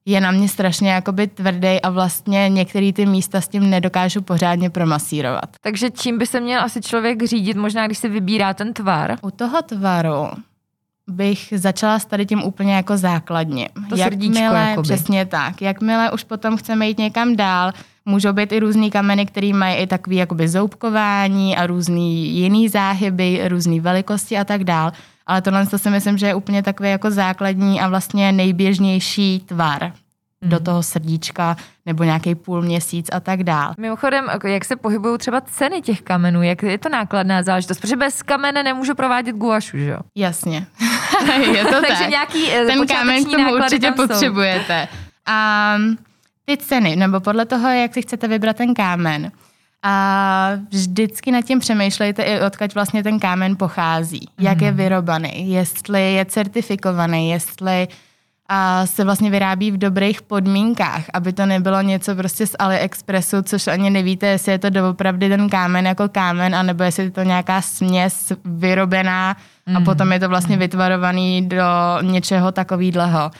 je 0.06 0.22
na 0.22 0.32
mě 0.32 0.50
strašně 0.50 0.92
jakoby 0.92 1.28
tvrdý 1.28 1.82
a 1.82 1.90
vlastně 1.90 2.50
některé 2.50 2.94
ty 2.94 3.06
místa 3.06 3.42
s 3.42 3.48
tím 3.48 3.70
nedokážu 3.70 4.22
pořádně 4.22 4.70
promasírovat. 4.70 5.50
Takže 5.62 5.90
čím 5.90 6.18
by 6.18 6.26
se 6.26 6.40
měl 6.40 6.62
asi 6.62 6.82
člověk 6.82 7.24
řídit, 7.24 7.58
možná 7.58 7.86
když 7.86 7.98
se 7.98 8.10
vybírá 8.10 8.54
ten 8.54 8.74
tvar? 8.74 9.18
U 9.22 9.32
toho 9.32 9.62
tvaru 9.62 10.28
bych 11.08 11.54
začala 11.56 12.00
s 12.00 12.06
tady 12.06 12.26
tím 12.26 12.44
úplně 12.44 12.76
jako 12.76 12.98
základně. 12.98 13.70
To 13.90 13.96
jakmile, 13.96 14.70
jakoby. 14.70 14.84
Přesně 14.84 15.26
tak. 15.26 15.62
Jakmile 15.62 16.12
už 16.12 16.24
potom 16.24 16.58
chceme 16.58 16.88
jít 16.88 16.98
někam 16.98 17.36
dál, 17.36 17.72
můžou 18.06 18.34
být 18.34 18.52
i 18.52 18.60
různý 18.60 18.92
kameny, 18.92 19.26
které 19.26 19.54
mají 19.54 19.76
i 19.76 19.88
takový 19.88 20.16
jakoby 20.16 20.48
zoubkování 20.48 21.58
a 21.58 21.68
různý 21.68 22.28
jiný 22.28 22.70
záhyby, 22.70 23.42
různé 23.48 23.80
velikosti 23.80 24.38
a 24.38 24.44
tak 24.44 24.64
dál 24.64 24.92
ale 25.26 25.42
tohle 25.42 25.66
to 25.66 25.80
si 25.80 25.90
myslím, 25.90 26.18
že 26.18 26.28
je 26.28 26.36
úplně 26.36 26.64
takový 26.64 26.90
jako 26.90 27.12
základní 27.12 27.82
a 27.82 27.88
vlastně 27.88 28.32
nejběžnější 28.32 29.40
tvar 29.40 29.92
do 30.42 30.60
toho 30.60 30.84
srdíčka 30.84 31.58
nebo 31.86 32.04
nějaký 32.04 32.36
půl 32.36 32.62
měsíc 32.62 33.10
a 33.12 33.20
tak 33.20 33.44
dál. 33.44 33.74
Mimochodem, 33.78 34.26
jak 34.46 34.66
se 34.66 34.76
pohybují 34.76 35.18
třeba 35.18 35.42
ceny 35.42 35.82
těch 35.82 36.02
kamenů, 36.02 36.44
jak 36.44 36.64
je 36.64 36.78
to 36.78 36.90
nákladná 36.90 37.44
záležitost, 37.44 37.80
protože 37.80 37.96
bez 37.96 38.22
kamene 38.22 38.64
nemůžu 38.64 38.96
provádět 38.96 39.36
guašu, 39.36 39.78
že 39.78 39.86
jo? 39.86 40.00
Jasně. 40.16 40.68
je 41.54 41.66
to 41.66 41.82
Takže 41.82 42.04
tak. 42.04 42.10
nějaký 42.10 42.52
eh, 42.52 42.66
Ten 42.66 42.88
kámen 42.88 43.26
k 43.26 43.32
tomu 43.32 43.54
určitě 43.54 43.92
potřebujete. 43.92 44.88
A 45.26 45.78
ty 46.46 46.58
ceny, 46.58 46.96
nebo 46.96 47.20
podle 47.20 47.46
toho, 47.46 47.70
jak 47.70 47.94
si 47.94 48.02
chcete 48.02 48.28
vybrat 48.28 48.56
ten 48.56 48.74
kámen, 48.74 49.32
a 49.88 50.52
vždycky 50.72 51.32
nad 51.32 51.42
tím 51.42 51.60
přemýšlejte 51.60 52.24
i 52.24 52.42
odkud 52.42 52.76
vlastně 52.76 53.04
ten 53.04 53.20
kámen 53.20 53.56
pochází, 53.56 54.28
jak 54.40 54.62
je 54.62 54.68
mhm. 54.68 54.78
vyrobaný, 54.78 55.52
jestli 55.52 56.14
je 56.14 56.26
certifikovaný, 56.26 57.30
jestli 57.30 57.88
a 58.50 58.86
se 58.86 59.04
vlastně 59.04 59.30
vyrábí 59.30 59.72
v 59.72 59.78
dobrých 59.78 60.22
podmínkách, 60.22 61.04
aby 61.14 61.34
to 61.34 61.46
nebylo 61.46 61.82
něco 61.82 62.16
prostě 62.16 62.48
z 62.48 62.56
AliExpressu, 62.60 63.42
což 63.42 63.68
ani 63.68 63.90
nevíte, 63.90 64.28
jestli 64.28 64.52
je 64.52 64.60
to 64.60 64.70
doopravdy 64.70 65.30
ten 65.30 65.50
kámen 65.50 65.86
jako 65.86 66.10
kámen, 66.10 66.56
anebo 66.56 66.84
jestli 66.84 67.04
je 67.04 67.12
to 67.12 67.24
nějaká 67.24 67.62
směs 67.62 68.32
vyrobená 68.46 69.36
mm. 69.66 69.76
a 69.76 69.80
mhm. 69.80 69.86
potom 69.86 70.12
je 70.12 70.20
to 70.20 70.30
vlastně 70.30 70.58
vytvarovaný 70.58 71.50
do 71.50 71.66
něčeho 72.02 72.52
takového. 72.52 73.32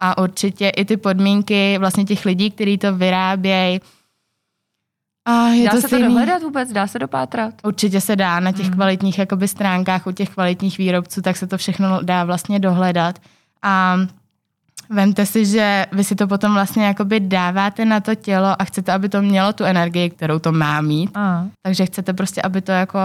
A 0.00 0.18
určitě 0.18 0.68
i 0.68 0.84
ty 0.84 0.96
podmínky 0.96 1.78
vlastně 1.78 2.04
těch 2.04 2.24
lidí, 2.24 2.50
kteří 2.50 2.78
to 2.78 2.94
vyrábějí, 2.94 3.80
a 5.24 5.48
je 5.48 5.64
dá 5.64 5.70
to 5.70 5.80
se 5.80 5.86
stejný. 5.86 6.04
to 6.04 6.08
dohledat 6.08 6.42
vůbec? 6.42 6.72
Dá 6.72 6.86
se 6.86 6.98
dopátrat? 6.98 7.54
Určitě 7.62 8.00
se 8.00 8.16
dá 8.16 8.40
na 8.40 8.52
těch 8.52 8.66
hmm. 8.66 8.74
kvalitních 8.74 9.18
jakoby, 9.18 9.48
stránkách 9.48 10.06
u 10.06 10.12
těch 10.12 10.30
kvalitních 10.30 10.78
výrobců, 10.78 11.22
tak 11.22 11.36
se 11.36 11.46
to 11.46 11.58
všechno 11.58 11.98
dá 12.02 12.24
vlastně 12.24 12.58
dohledat. 12.58 13.18
A 13.62 13.96
Vemte 14.90 15.26
si, 15.26 15.46
že 15.46 15.86
vy 15.92 16.04
si 16.04 16.14
to 16.14 16.26
potom 16.26 16.54
vlastně 16.54 16.84
jakoby 16.84 17.20
dáváte 17.20 17.84
na 17.84 18.00
to 18.00 18.14
tělo 18.14 18.62
a 18.62 18.64
chcete, 18.64 18.92
aby 18.92 19.08
to 19.08 19.22
mělo 19.22 19.52
tu 19.52 19.64
energii, 19.64 20.10
kterou 20.10 20.38
to 20.38 20.52
má 20.52 20.80
mít. 20.80 21.10
A. 21.14 21.46
Takže 21.62 21.86
chcete 21.86 22.12
prostě, 22.12 22.42
aby 22.42 22.60
to 22.60 22.72
jako 22.72 22.98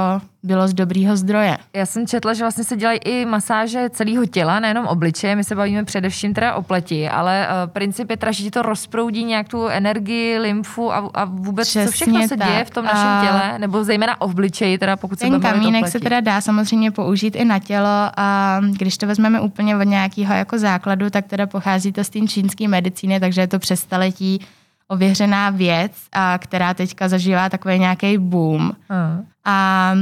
bylo 0.44 0.68
z 0.68 0.74
dobrýho 0.74 1.18
zdroje. 1.18 1.58
Já 1.74 1.86
jsem 1.86 2.08
četla, 2.08 2.34
že 2.34 2.44
vlastně 2.44 2.64
se 2.64 2.78
dělají 2.78 3.00
i 3.00 3.26
masáže 3.26 3.90
celého 3.90 4.26
těla, 4.26 4.60
nejenom 4.60 4.86
obličeje, 4.86 5.36
my 5.36 5.44
se 5.44 5.56
bavíme 5.56 5.86
především 5.86 6.34
teda 6.34 6.56
o 6.56 6.62
pleti, 6.62 7.10
ale 7.10 7.48
uh, 7.48 7.72
princip 7.72 8.10
je 8.10 8.18
teda, 8.18 8.32
že 8.32 8.52
to 8.52 8.62
rozproudí 8.62 9.24
nějak 9.24 9.48
tu 9.48 9.68
energii, 9.68 10.38
lymfu 10.38 10.94
a, 10.94 11.10
a 11.14 11.26
vůbec 11.26 11.68
Přesně 11.68 11.86
co 11.86 11.92
všechno 11.92 12.28
se 12.28 12.38
tak. 12.38 12.48
děje 12.48 12.66
v 12.66 12.70
tom 12.70 12.86
našem 12.86 13.08
a... 13.08 13.26
těle, 13.26 13.60
nebo 13.60 13.84
zejména 13.84 14.22
o 14.22 14.30
obličeji, 14.30 14.78
teda 14.78 14.98
pokud 14.98 15.20
Ten 15.20 15.32
se 15.32 15.40
bavíme 15.40 15.64
kamínek 15.64 15.88
se 15.88 16.00
teda 16.00 16.20
dá 16.20 16.42
samozřejmě 16.42 16.92
použít 16.92 17.36
i 17.36 17.46
na 17.46 17.60
tělo 17.60 18.12
a 18.18 18.60
když 18.72 18.98
to 18.98 19.08
vezmeme 19.08 19.42
úplně 19.42 19.78
od 19.78 19.84
nějakého 19.84 20.34
jako 20.34 20.58
základu, 20.58 21.10
tak 21.10 21.28
teda 21.28 21.48
pochází 21.48 21.92
to 21.92 22.04
z 22.04 22.10
té 22.10 22.20
čínské 22.20 22.68
medicíny, 22.68 23.20
takže 23.20 23.42
je 23.42 23.48
to 23.48 23.60
přes 23.60 23.80
staletí 23.80 24.40
ověřená 24.88 25.50
věc, 25.50 25.92
a 26.12 26.38
která 26.38 26.74
teďka 26.74 27.10
zažívá 27.10 27.50
takový 27.50 27.80
nějaký 27.80 28.18
boom. 28.18 28.72
Hmm. 28.90 29.26
A 29.46 29.94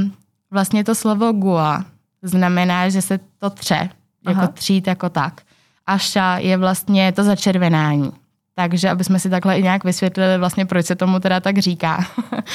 Vlastně 0.50 0.84
to 0.84 0.94
slovo 0.94 1.32
gua 1.32 1.84
znamená, 2.22 2.88
že 2.88 3.02
se 3.02 3.20
to 3.38 3.50
tře, 3.50 3.88
jako 4.28 4.46
třít 4.46 4.86
jako 4.86 5.08
tak. 5.08 5.40
A 5.86 5.98
ša 5.98 6.38
je 6.38 6.56
vlastně 6.56 7.12
to 7.12 7.24
začervenání. 7.24 8.12
Takže 8.54 8.90
aby 8.90 9.04
jsme 9.04 9.18
si 9.18 9.30
takhle 9.30 9.58
i 9.58 9.62
nějak 9.62 9.84
vysvětlili 9.84 10.38
vlastně, 10.38 10.66
proč 10.66 10.86
se 10.86 10.96
tomu 10.96 11.20
teda 11.20 11.40
tak 11.40 11.58
říká. 11.58 12.04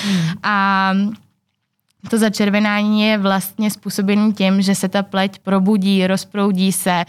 Hmm. 0.05 0.29
A 0.43 0.93
to 2.09 2.17
začervenání 2.17 3.01
je 3.01 3.17
vlastně 3.17 3.71
způsobené 3.71 4.31
tím, 4.31 4.61
že 4.61 4.75
se 4.75 4.89
ta 4.89 5.03
pleť 5.03 5.39
probudí, 5.39 6.07
rozproudí 6.07 6.71
se 6.71 7.05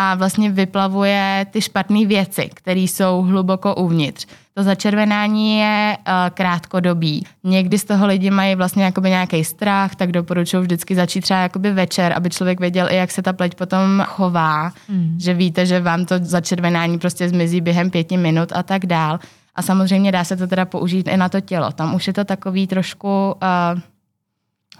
a 0.00 0.14
vlastně 0.14 0.50
vyplavuje 0.50 1.46
ty 1.50 1.60
špatné 1.60 2.06
věci, 2.06 2.50
které 2.54 2.80
jsou 2.80 3.22
hluboko 3.22 3.74
uvnitř. 3.74 4.26
To 4.54 4.62
začervenání 4.62 5.58
je 5.58 5.96
uh, 5.98 6.12
krátkodobý. 6.34 7.26
Někdy 7.44 7.78
z 7.78 7.84
toho 7.84 8.06
lidi 8.06 8.30
mají 8.30 8.54
vlastně 8.54 8.84
jakoby 8.84 9.10
nějaký 9.10 9.44
strach, 9.44 9.94
tak 9.94 10.12
doporučuji 10.12 10.60
vždycky 10.60 10.94
začít 10.94 11.20
třeba 11.20 11.40
jakoby 11.40 11.72
večer, 11.72 12.12
aby 12.16 12.30
člověk 12.30 12.60
věděl 12.60 12.88
i, 12.90 12.96
jak 12.96 13.10
se 13.10 13.22
ta 13.22 13.32
pleť 13.32 13.54
potom 13.54 14.04
chová, 14.06 14.72
mm. 14.88 15.16
že 15.20 15.34
víte, 15.34 15.66
že 15.66 15.80
vám 15.80 16.04
to 16.04 16.14
začervenání 16.22 16.98
prostě 16.98 17.28
zmizí 17.28 17.60
během 17.60 17.90
pěti 17.90 18.16
minut 18.16 18.52
a 18.54 18.62
tak 18.62 18.86
dál. 18.86 19.18
A 19.54 19.62
samozřejmě 19.62 20.12
dá 20.12 20.24
se 20.24 20.36
to 20.36 20.46
teda 20.46 20.64
použít 20.64 21.08
i 21.08 21.16
na 21.16 21.28
to 21.28 21.40
tělo. 21.40 21.72
Tam 21.72 21.94
už 21.94 22.06
je 22.06 22.12
to 22.12 22.24
takový 22.24 22.66
trošku 22.66 23.34
uh, 23.36 23.80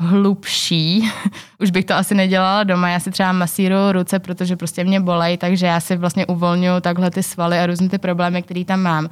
hlubší. 0.00 1.11
Už 1.59 1.71
bych 1.71 1.85
to 1.85 1.95
asi 1.95 2.14
nedělala 2.14 2.64
doma. 2.64 2.88
Já 2.88 3.00
si 3.00 3.11
třeba 3.11 3.33
masíruju 3.33 3.92
ruce, 3.92 4.19
protože 4.19 4.57
prostě 4.57 4.85
mě 4.85 5.00
bolej, 5.00 5.37
takže 5.37 5.66
já 5.66 5.80
si 5.80 5.97
vlastně 5.97 6.26
uvolňuju 6.26 6.80
takhle 6.80 7.11
ty 7.11 7.23
svaly 7.23 7.59
a 7.59 7.66
různé 7.66 7.88
ty 7.88 7.99
problémy, 7.99 8.42
které 8.42 8.64
tam 8.64 8.80
mám. 8.80 9.09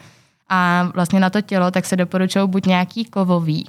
A 0.49 0.90
vlastně 0.95 1.21
na 1.21 1.30
to 1.30 1.40
tělo 1.40 1.71
tak 1.71 1.87
se 1.87 1.97
doporučují 1.97 2.49
buď 2.49 2.66
nějaký 2.66 3.04
kovový 3.04 3.66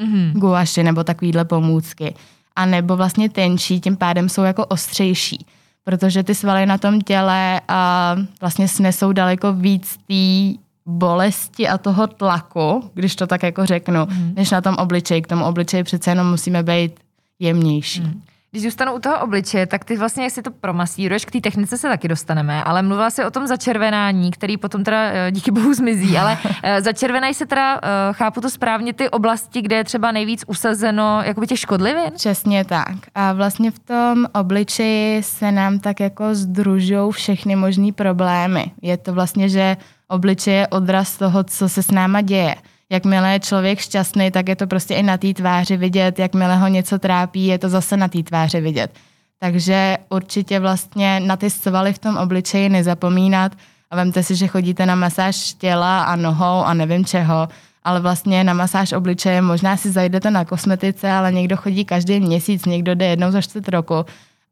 mm-hmm. 0.00 0.32
guaši 0.32 0.82
nebo 0.82 1.04
takovýhle 1.04 1.44
pomůcky, 1.44 2.14
a 2.56 2.66
nebo 2.66 2.96
vlastně 2.96 3.28
tenčí, 3.28 3.80
tím 3.80 3.96
pádem 3.96 4.28
jsou 4.28 4.42
jako 4.42 4.66
ostřejší 4.66 5.46
protože 5.84 6.22
ty 6.22 6.34
svaly 6.34 6.66
na 6.66 6.78
tom 6.78 7.00
těle 7.00 7.60
a 7.68 8.16
vlastně 8.40 8.68
snesou 8.68 9.12
daleko 9.12 9.52
víc 9.52 9.96
té 9.96 10.62
bolesti 10.86 11.68
a 11.68 11.78
toho 11.78 12.06
tlaku, 12.06 12.90
když 12.94 13.16
to 13.16 13.26
tak 13.26 13.42
jako 13.42 13.66
řeknu, 13.66 14.06
mm. 14.06 14.32
než 14.36 14.50
na 14.50 14.60
tom 14.60 14.74
obličeji. 14.74 15.22
K 15.22 15.26
tomu 15.26 15.44
obličeji 15.44 15.84
přece 15.84 16.10
jenom 16.10 16.30
musíme 16.30 16.62
být 16.62 17.00
jemnější. 17.38 18.00
Mm. 18.00 18.22
Když 18.52 18.62
zůstanu 18.62 18.92
u 18.92 18.98
toho 18.98 19.20
obličeje, 19.20 19.66
tak 19.66 19.84
ty 19.84 19.96
vlastně, 19.96 20.24
jestli 20.24 20.42
to 20.42 20.50
promasíruješ, 20.50 21.24
k 21.24 21.30
té 21.30 21.40
technice 21.40 21.78
se 21.78 21.88
taky 21.88 22.08
dostaneme, 22.08 22.64
ale 22.64 22.82
mluvila 22.82 23.10
si 23.10 23.24
o 23.24 23.30
tom 23.30 23.46
začervenání, 23.46 24.30
který 24.30 24.56
potom 24.56 24.84
teda 24.84 25.02
eh, 25.02 25.32
díky 25.32 25.50
bohu 25.50 25.74
zmizí, 25.74 26.18
ale 26.18 26.38
eh, 26.62 26.82
začervenají 26.82 27.34
se 27.34 27.46
teda, 27.46 27.74
eh, 27.76 27.78
chápu 28.12 28.40
to 28.40 28.50
správně, 28.50 28.92
ty 28.92 29.10
oblasti, 29.10 29.62
kde 29.62 29.76
je 29.76 29.84
třeba 29.84 30.12
nejvíc 30.12 30.44
usazeno 30.46 31.22
jakoby 31.24 31.46
těch 31.46 31.58
škodlivin? 31.58 32.12
Přesně 32.14 32.64
tak. 32.64 32.96
A 33.14 33.32
vlastně 33.32 33.70
v 33.70 33.78
tom 33.78 34.26
obličeji 34.34 35.22
se 35.22 35.52
nám 35.52 35.78
tak 35.78 36.00
jako 36.00 36.34
združují 36.34 37.12
všechny 37.12 37.56
možné 37.56 37.92
problémy. 37.92 38.72
Je 38.82 38.96
to 38.96 39.12
vlastně, 39.12 39.48
že 39.48 39.76
obličej 40.12 40.54
je 40.54 40.66
odraz 40.68 41.16
toho, 41.16 41.44
co 41.44 41.68
se 41.68 41.82
s 41.82 41.90
náma 41.90 42.20
děje. 42.20 42.54
Jakmile 42.90 43.32
je 43.32 43.40
člověk 43.40 43.78
šťastný, 43.78 44.30
tak 44.30 44.48
je 44.48 44.56
to 44.56 44.66
prostě 44.66 44.94
i 44.94 45.02
na 45.02 45.16
té 45.16 45.34
tváři 45.34 45.76
vidět. 45.76 46.18
Jakmile 46.18 46.56
ho 46.56 46.68
něco 46.68 46.98
trápí, 46.98 47.46
je 47.46 47.58
to 47.58 47.68
zase 47.68 47.96
na 47.96 48.08
té 48.08 48.22
tváři 48.22 48.60
vidět. 48.60 48.90
Takže 49.38 49.96
určitě 50.08 50.60
vlastně 50.60 51.20
na 51.20 51.36
ty 51.36 51.50
svaly 51.50 51.92
v 51.92 51.98
tom 51.98 52.16
obličeji 52.16 52.68
nezapomínat 52.68 53.52
a 53.90 53.96
vemte 53.96 54.22
si, 54.22 54.36
že 54.36 54.46
chodíte 54.46 54.86
na 54.86 54.94
masáž 54.94 55.54
těla 55.54 56.04
a 56.04 56.16
nohou 56.16 56.64
a 56.64 56.74
nevím 56.74 57.04
čeho, 57.04 57.48
ale 57.84 58.00
vlastně 58.00 58.44
na 58.44 58.54
masáž 58.54 58.92
obličeje 58.92 59.42
možná 59.42 59.76
si 59.76 59.90
zajdete 59.90 60.30
na 60.30 60.44
kosmetice, 60.44 61.10
ale 61.10 61.32
někdo 61.32 61.56
chodí 61.56 61.84
každý 61.84 62.20
měsíc, 62.20 62.64
někdo 62.64 62.94
jde 62.94 63.06
jednou 63.06 63.30
za 63.30 63.40
čtvrt 63.40 63.68
roku 63.68 64.04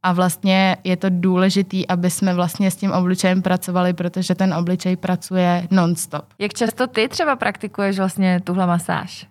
a 0.02 0.12
vlastně 0.12 0.76
je 0.85 0.97
to 0.97 1.07
důležitý, 1.11 1.88
aby 1.88 2.11
jsme 2.11 2.35
vlastně 2.35 2.71
s 2.71 2.76
tím 2.76 2.92
obličejem 2.92 3.42
pracovali, 3.42 3.92
protože 3.92 4.35
ten 4.35 4.54
obličej 4.54 4.97
pracuje 4.97 5.69
non-stop. 5.71 6.25
Jak 6.38 6.54
často 6.54 6.87
ty 6.87 7.09
třeba 7.09 7.37
praktikuješ 7.37 7.99
vlastně 7.99 8.40
tuhle 8.45 8.66
masáž? 8.66 9.26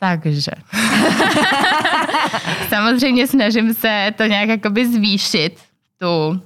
Takže. 0.00 0.50
Samozřejmě 2.68 3.26
snažím 3.26 3.74
se 3.74 4.12
to 4.16 4.24
nějak 4.24 4.48
jakoby 4.48 4.92
zvýšit, 4.92 5.58
tu 5.98 6.40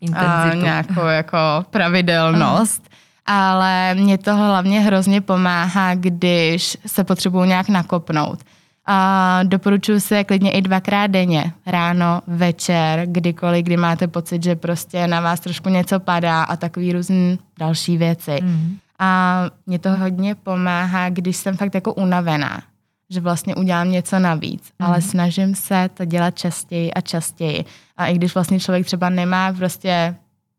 Intenzitu. 0.00 0.58
A, 0.58 0.62
nějakou 0.62 1.06
jako 1.06 1.38
pravidelnost. 1.70 2.90
Ale 3.26 3.94
mě 3.94 4.18
to 4.18 4.36
hlavně 4.36 4.80
hrozně 4.80 5.20
pomáhá, 5.20 5.94
když 5.94 6.76
se 6.86 7.04
potřebuju 7.04 7.44
nějak 7.44 7.68
nakopnout. 7.68 8.38
A 8.86 9.40
doporučuji 9.42 10.00
se 10.00 10.24
klidně 10.24 10.52
i 10.52 10.62
dvakrát 10.62 11.06
denně, 11.06 11.52
ráno, 11.66 12.20
večer, 12.26 13.02
kdykoliv, 13.06 13.64
kdy 13.64 13.76
máte 13.76 14.08
pocit, 14.08 14.42
že 14.42 14.56
prostě 14.56 15.06
na 15.06 15.20
vás 15.20 15.40
trošku 15.40 15.68
něco 15.68 16.00
padá 16.00 16.42
a 16.42 16.56
takový 16.56 16.92
různý 16.92 17.38
další 17.58 17.96
věci. 17.96 18.38
Mm. 18.42 18.76
A 18.98 19.40
mě 19.66 19.78
to 19.78 19.90
hodně 19.90 20.34
pomáhá, 20.34 21.10
když 21.10 21.36
jsem 21.36 21.56
fakt 21.56 21.74
jako 21.74 21.94
unavená, 21.94 22.62
že 23.10 23.20
vlastně 23.20 23.54
udělám 23.54 23.90
něco 23.90 24.18
navíc, 24.18 24.72
mm. 24.78 24.86
ale 24.86 25.02
snažím 25.02 25.54
se 25.54 25.90
to 25.94 26.04
dělat 26.04 26.38
častěji 26.38 26.92
a 26.92 27.00
častěji. 27.00 27.64
A 27.96 28.06
i 28.06 28.14
když 28.14 28.34
vlastně 28.34 28.60
člověk 28.60 28.86
třeba 28.86 29.08
nemá 29.08 29.52
prostě 29.52 30.14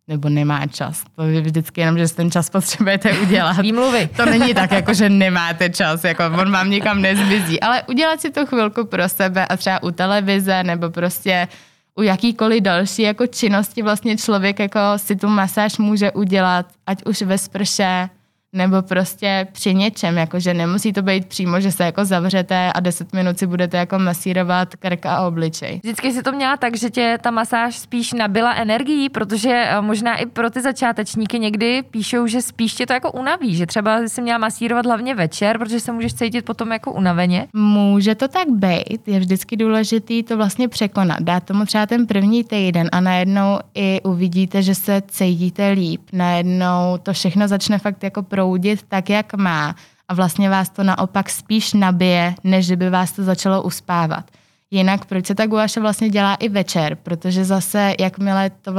nebo 0.07 0.29
nemá 0.29 0.67
čas. 0.67 1.03
To 1.15 1.23
je 1.23 1.41
vždycky 1.41 1.81
jenom, 1.81 1.97
že 1.97 2.13
ten 2.13 2.31
čas 2.31 2.49
potřebujete 2.49 3.19
udělat. 3.19 3.57
Výmluvy. 3.57 4.09
To 4.15 4.25
není 4.25 4.53
tak, 4.53 4.71
jako 4.71 4.93
že 4.93 5.09
nemáte 5.09 5.69
čas, 5.69 6.03
jako 6.03 6.23
on 6.25 6.51
vám 6.51 6.69
nikam 6.69 7.01
nezmizí, 7.01 7.61
ale 7.61 7.83
udělat 7.83 8.21
si 8.21 8.31
tu 8.31 8.45
chvilku 8.45 8.85
pro 8.85 9.09
sebe 9.09 9.47
a 9.47 9.57
třeba 9.57 9.83
u 9.83 9.91
televize 9.91 10.63
nebo 10.63 10.89
prostě 10.89 11.47
u 11.95 12.01
jakýkoliv 12.01 12.63
další 12.63 13.01
jako 13.01 13.27
činnosti 13.27 13.81
vlastně 13.81 14.17
člověk 14.17 14.59
jako 14.59 14.79
si 14.97 15.15
tu 15.15 15.27
masáž 15.27 15.77
může 15.77 16.11
udělat, 16.11 16.65
ať 16.87 17.05
už 17.05 17.21
ve 17.21 17.37
sprše, 17.37 18.09
nebo 18.55 18.81
prostě 18.81 19.47
při 19.51 19.73
něčem, 19.73 20.17
jakože 20.17 20.53
nemusí 20.53 20.93
to 20.93 21.01
být 21.01 21.25
přímo, 21.25 21.59
že 21.59 21.71
se 21.71 21.83
jako 21.83 22.05
zavřete 22.05 22.71
a 22.73 22.79
10 22.79 23.13
minut 23.13 23.39
si 23.39 23.47
budete 23.47 23.77
jako 23.77 23.99
masírovat 23.99 24.75
krk 24.75 25.05
a 25.05 25.27
obličej. 25.27 25.79
Vždycky 25.83 26.11
si 26.11 26.23
to 26.23 26.31
měla 26.31 26.57
tak, 26.57 26.77
že 26.77 26.89
tě 26.89 27.17
ta 27.21 27.31
masáž 27.31 27.75
spíš 27.75 28.13
nabila 28.13 28.53
energií, 28.53 29.09
protože 29.09 29.65
eh, 29.67 29.81
možná 29.81 30.15
i 30.15 30.25
pro 30.25 30.49
ty 30.49 30.61
začátečníky 30.61 31.39
někdy 31.39 31.83
píšou, 31.91 32.27
že 32.27 32.41
spíš 32.41 32.73
tě 32.73 32.85
to 32.85 32.93
jako 32.93 33.11
unaví, 33.11 33.55
že 33.55 33.65
třeba 33.65 34.07
si 34.07 34.21
měla 34.21 34.37
masírovat 34.37 34.85
hlavně 34.85 35.15
večer, 35.15 35.57
protože 35.57 35.79
se 35.79 35.91
můžeš 35.91 36.13
cítit 36.13 36.45
potom 36.45 36.71
jako 36.71 36.91
unaveně. 36.91 37.47
Může 37.53 38.15
to 38.15 38.27
tak 38.27 38.49
být, 38.49 39.07
je 39.07 39.19
vždycky 39.19 39.57
důležitý 39.57 40.23
to 40.23 40.37
vlastně 40.37 40.67
překonat. 40.67 41.21
Dát 41.21 41.43
tomu 41.43 41.65
třeba 41.65 41.85
ten 41.85 42.07
první 42.07 42.43
týden 42.43 42.89
a 42.91 42.99
najednou 42.99 43.59
i 43.75 44.01
uvidíte, 44.03 44.61
že 44.61 44.75
se 44.75 45.01
cítíte 45.07 45.69
líp. 45.69 46.01
Najednou 46.13 46.97
to 47.03 47.13
všechno 47.13 47.47
začne 47.47 47.77
fakt 47.77 48.03
jako 48.03 48.23
pro 48.23 48.44
proudit 48.45 48.83
tak, 48.87 49.09
jak 49.09 49.33
má. 49.33 49.75
A 50.07 50.13
vlastně 50.13 50.49
vás 50.49 50.69
to 50.69 50.83
naopak 50.83 51.29
spíš 51.29 51.73
nabije, 51.73 52.35
než 52.43 52.71
by 52.71 52.89
vás 52.89 53.11
to 53.11 53.23
začalo 53.23 53.63
uspávat. 53.63 54.31
Jinak 54.71 55.05
proč 55.05 55.25
se 55.25 55.35
ta 55.35 55.45
guaše 55.45 55.79
vlastně 55.79 56.09
dělá 56.09 56.35
i 56.35 56.49
večer, 56.49 56.95
protože 56.95 57.45
zase 57.45 57.95
jakmile 57.99 58.49
to, 58.49 58.73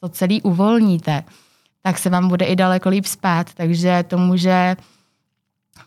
to 0.00 0.08
celý 0.08 0.42
uvolníte, 0.42 1.24
tak 1.82 1.98
se 1.98 2.10
vám 2.10 2.28
bude 2.28 2.46
i 2.46 2.56
daleko 2.56 2.88
líp 2.88 3.04
spát, 3.04 3.54
takže 3.54 4.04
to 4.06 4.18
může 4.18 4.76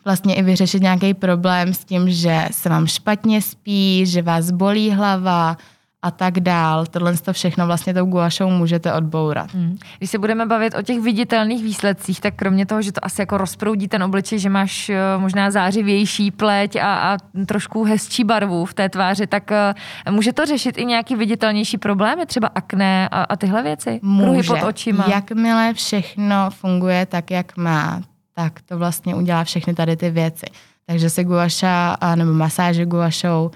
vlastně 0.05 0.35
i 0.35 0.41
vyřešit 0.41 0.81
nějaký 0.81 1.13
problém 1.13 1.73
s 1.73 1.85
tím, 1.85 2.09
že 2.09 2.47
se 2.51 2.69
vám 2.69 2.87
špatně 2.87 3.41
spí, 3.41 4.05
že 4.05 4.21
vás 4.21 4.51
bolí 4.51 4.91
hlava, 4.91 5.57
a 6.03 6.11
tak 6.11 6.39
dál. 6.39 6.85
Tohle 6.85 7.17
to 7.17 7.33
všechno 7.33 7.65
vlastně 7.65 7.93
tou 7.93 8.05
guašou 8.05 8.49
můžete 8.49 8.93
odbourat. 8.93 9.53
Hmm. 9.53 9.77
Když 9.97 10.09
se 10.09 10.19
budeme 10.19 10.45
bavit 10.45 10.75
o 10.75 10.81
těch 10.81 10.99
viditelných 10.99 11.63
výsledcích, 11.63 12.21
tak 12.21 12.35
kromě 12.35 12.65
toho, 12.65 12.81
že 12.81 12.91
to 12.91 13.05
asi 13.05 13.21
jako 13.21 13.37
rozproudí 13.37 13.87
ten 13.87 14.03
obličej, 14.03 14.39
že 14.39 14.49
máš 14.49 14.89
eh, 14.89 14.97
možná 15.17 15.51
zářivější 15.51 16.31
pleť 16.31 16.75
a, 16.75 16.95
a 16.95 17.17
trošku 17.45 17.83
hezčí 17.83 18.23
barvu 18.23 18.65
v 18.65 18.73
té 18.73 18.89
tváři, 18.89 19.27
tak 19.27 19.51
uh, 19.51 20.13
může 20.13 20.33
to 20.33 20.45
řešit 20.45 20.77
i 20.77 20.85
nějaký 20.85 21.15
viditelnější 21.15 21.77
problémy, 21.77 22.25
třeba 22.25 22.49
akné 22.55 23.09
a, 23.09 23.23
a 23.23 23.35
tyhle 23.35 23.63
věci? 23.63 23.99
Může. 24.01 24.23
Kruhy 24.23 24.43
pod 24.43 24.67
očima. 24.67 25.05
Jakmile 25.07 25.73
všechno 25.73 26.49
funguje 26.49 27.05
tak, 27.05 27.31
jak 27.31 27.57
má, 27.57 28.01
tak 28.33 28.61
to 28.61 28.77
vlastně 28.77 29.15
udělá 29.15 29.43
všechny 29.43 29.73
tady 29.73 29.95
ty 29.97 30.09
věci. 30.09 30.45
Takže 30.85 31.09
se 31.09 31.23
guaša 31.23 31.97
nebo 32.15 32.33
masáže 32.33 32.85
guašou 32.85 33.51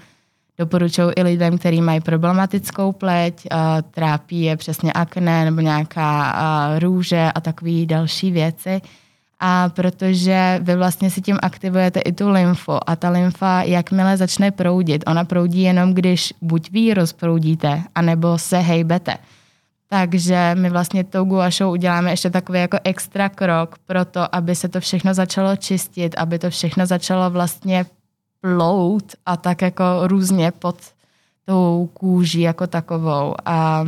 Doporučuji 0.58 1.10
i 1.16 1.22
lidem, 1.22 1.58
kteří 1.58 1.80
mají 1.80 2.00
problematickou 2.00 2.92
pleť, 2.92 3.46
trápí 3.90 4.42
je 4.42 4.56
přesně 4.56 4.92
akné 4.92 5.44
nebo 5.44 5.60
nějaká 5.60 6.34
růže 6.78 7.30
a 7.34 7.40
takové 7.40 7.86
další 7.86 8.30
věci. 8.30 8.80
A 9.40 9.68
protože 9.68 10.60
vy 10.62 10.76
vlastně 10.76 11.10
si 11.10 11.20
tím 11.20 11.38
aktivujete 11.42 12.00
i 12.00 12.12
tu 12.12 12.30
lymfu 12.30 12.72
a 12.86 12.96
ta 12.96 13.10
lymfa, 13.10 13.62
jakmile 13.62 14.16
začne 14.16 14.50
proudit, 14.50 15.04
ona 15.06 15.24
proudí 15.24 15.62
jenom, 15.62 15.94
když 15.94 16.34
buď 16.42 16.70
vy 16.70 16.94
rozproudíte, 16.94 17.82
anebo 17.94 18.38
se 18.38 18.58
hejbete. 18.58 19.14
Takže 19.88 20.50
my 20.54 20.70
vlastně 20.70 21.04
tou 21.04 21.24
guašou 21.24 21.70
uděláme 21.70 22.10
ještě 22.10 22.30
takový 22.30 22.60
jako 22.60 22.78
extra 22.84 23.28
krok 23.28 23.76
pro 23.86 24.04
to, 24.04 24.34
aby 24.34 24.54
se 24.54 24.68
to 24.68 24.80
všechno 24.80 25.14
začalo 25.14 25.56
čistit, 25.56 26.14
aby 26.18 26.38
to 26.38 26.50
všechno 26.50 26.86
začalo 26.86 27.30
vlastně 27.30 27.86
plout 28.40 29.14
a 29.26 29.36
tak 29.36 29.62
jako 29.62 29.84
různě 30.02 30.50
pod 30.50 30.76
tou 31.44 31.90
kůží 31.92 32.40
jako 32.40 32.66
takovou. 32.66 33.34
A 33.44 33.84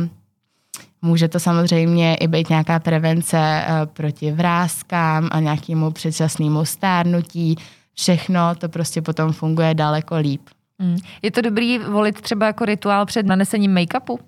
může 1.01 1.27
to 1.27 1.39
samozřejmě 1.39 2.15
i 2.15 2.27
být 2.27 2.49
nějaká 2.49 2.79
prevence 2.79 3.37
eh, 3.37 3.85
proti 3.85 4.31
vrázkám 4.31 5.29
a 5.31 5.39
nějakému 5.39 5.91
předčasnému 5.91 6.65
stárnutí. 6.65 7.55
Všechno 7.93 8.55
to 8.55 8.69
prostě 8.69 9.01
potom 9.01 9.33
funguje 9.33 9.73
daleko 9.73 10.17
líp. 10.17 10.41
Mm. 10.79 10.97
Je 11.21 11.31
to 11.31 11.41
dobrý 11.41 11.79
volit 11.79 12.21
třeba 12.21 12.45
jako 12.45 12.65
rituál 12.65 13.05
před 13.05 13.25
nanesením 13.25 13.75
make-upu? 13.75 14.19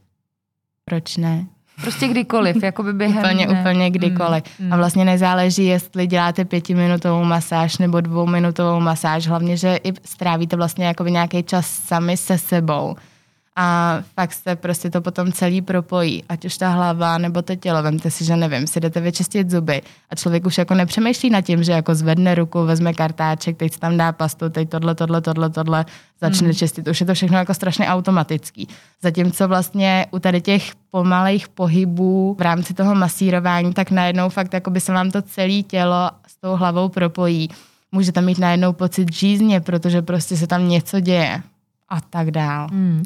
Proč 0.85 1.17
ne? 1.17 1.47
Prostě 1.81 2.07
kdykoliv, 2.07 2.63
jako 2.63 2.83
by 2.83 2.93
během 2.93 3.17
Úplně, 3.17 3.47
dne. 3.47 3.59
úplně 3.59 3.89
kdykoliv. 3.91 4.43
Mm, 4.59 4.73
A 4.73 4.77
vlastně 4.77 5.05
nezáleží, 5.05 5.65
jestli 5.65 6.07
děláte 6.07 6.45
pětiminutovou 6.45 7.23
masáž 7.23 7.77
nebo 7.77 8.01
dvouminutovou 8.01 8.79
masáž, 8.79 9.27
hlavně, 9.27 9.57
že 9.57 9.79
i 9.83 9.93
strávíte 10.05 10.55
vlastně 10.55 10.85
jakoby 10.85 11.11
nějaký 11.11 11.43
čas 11.43 11.65
sami 11.67 12.17
se 12.17 12.37
sebou. 12.37 12.95
A 13.55 13.97
fakt 14.13 14.33
se 14.33 14.55
prostě 14.55 14.89
to 14.89 15.01
potom 15.01 15.31
celý 15.31 15.61
propojí, 15.61 16.23
ať 16.29 16.45
už 16.45 16.57
ta 16.57 16.69
hlava 16.69 17.17
nebo 17.17 17.41
to 17.41 17.55
tělo. 17.55 17.83
Vemte 17.83 18.11
si, 18.11 18.25
že 18.25 18.35
nevím, 18.35 18.67
si 18.67 18.79
jdete 18.79 19.01
vyčistit 19.01 19.49
zuby 19.49 19.81
a 20.09 20.15
člověk 20.15 20.45
už 20.45 20.57
jako 20.57 20.73
nepřemýšlí 20.73 21.29
nad 21.29 21.41
tím, 21.41 21.63
že 21.63 21.71
jako 21.71 21.95
zvedne 21.95 22.35
ruku, 22.35 22.65
vezme 22.65 22.93
kartáček, 22.93 23.57
teď 23.57 23.77
tam 23.77 23.97
dá 23.97 24.11
pastu, 24.11 24.49
teď 24.49 24.69
tohle, 24.69 24.95
tohle, 24.95 25.21
tohle, 25.21 25.49
tohle, 25.49 25.85
začne 26.21 26.47
hmm. 26.47 26.55
čistit. 26.55 26.87
Už 26.87 26.99
je 26.99 27.05
to 27.05 27.13
všechno 27.13 27.37
jako 27.37 27.53
strašně 27.53 27.87
automatický. 27.87 28.67
Zatímco 29.01 29.47
vlastně 29.47 30.05
u 30.11 30.19
tady 30.19 30.41
těch 30.41 30.71
pomalejch 30.91 31.47
pohybů 31.47 32.35
v 32.39 32.41
rámci 32.41 32.73
toho 32.73 32.95
masírování, 32.95 33.73
tak 33.73 33.91
najednou 33.91 34.29
fakt 34.29 34.53
jako 34.53 34.69
by 34.69 34.79
se 34.79 34.93
vám 34.93 35.11
to 35.11 35.21
celé 35.21 35.63
tělo 35.63 36.09
s 36.27 36.35
tou 36.35 36.55
hlavou 36.55 36.89
propojí. 36.89 37.49
Můžete 37.91 38.21
mít 38.21 38.39
najednou 38.39 38.73
pocit 38.73 39.13
žízně, 39.13 39.61
protože 39.61 40.01
prostě 40.01 40.37
se 40.37 40.47
tam 40.47 40.69
něco 40.69 40.99
děje 40.99 41.43
a 41.93 42.01
tak 42.09 42.31
dál. 42.31 42.67
Hmm. 42.71 42.97
Uh, 42.97 43.05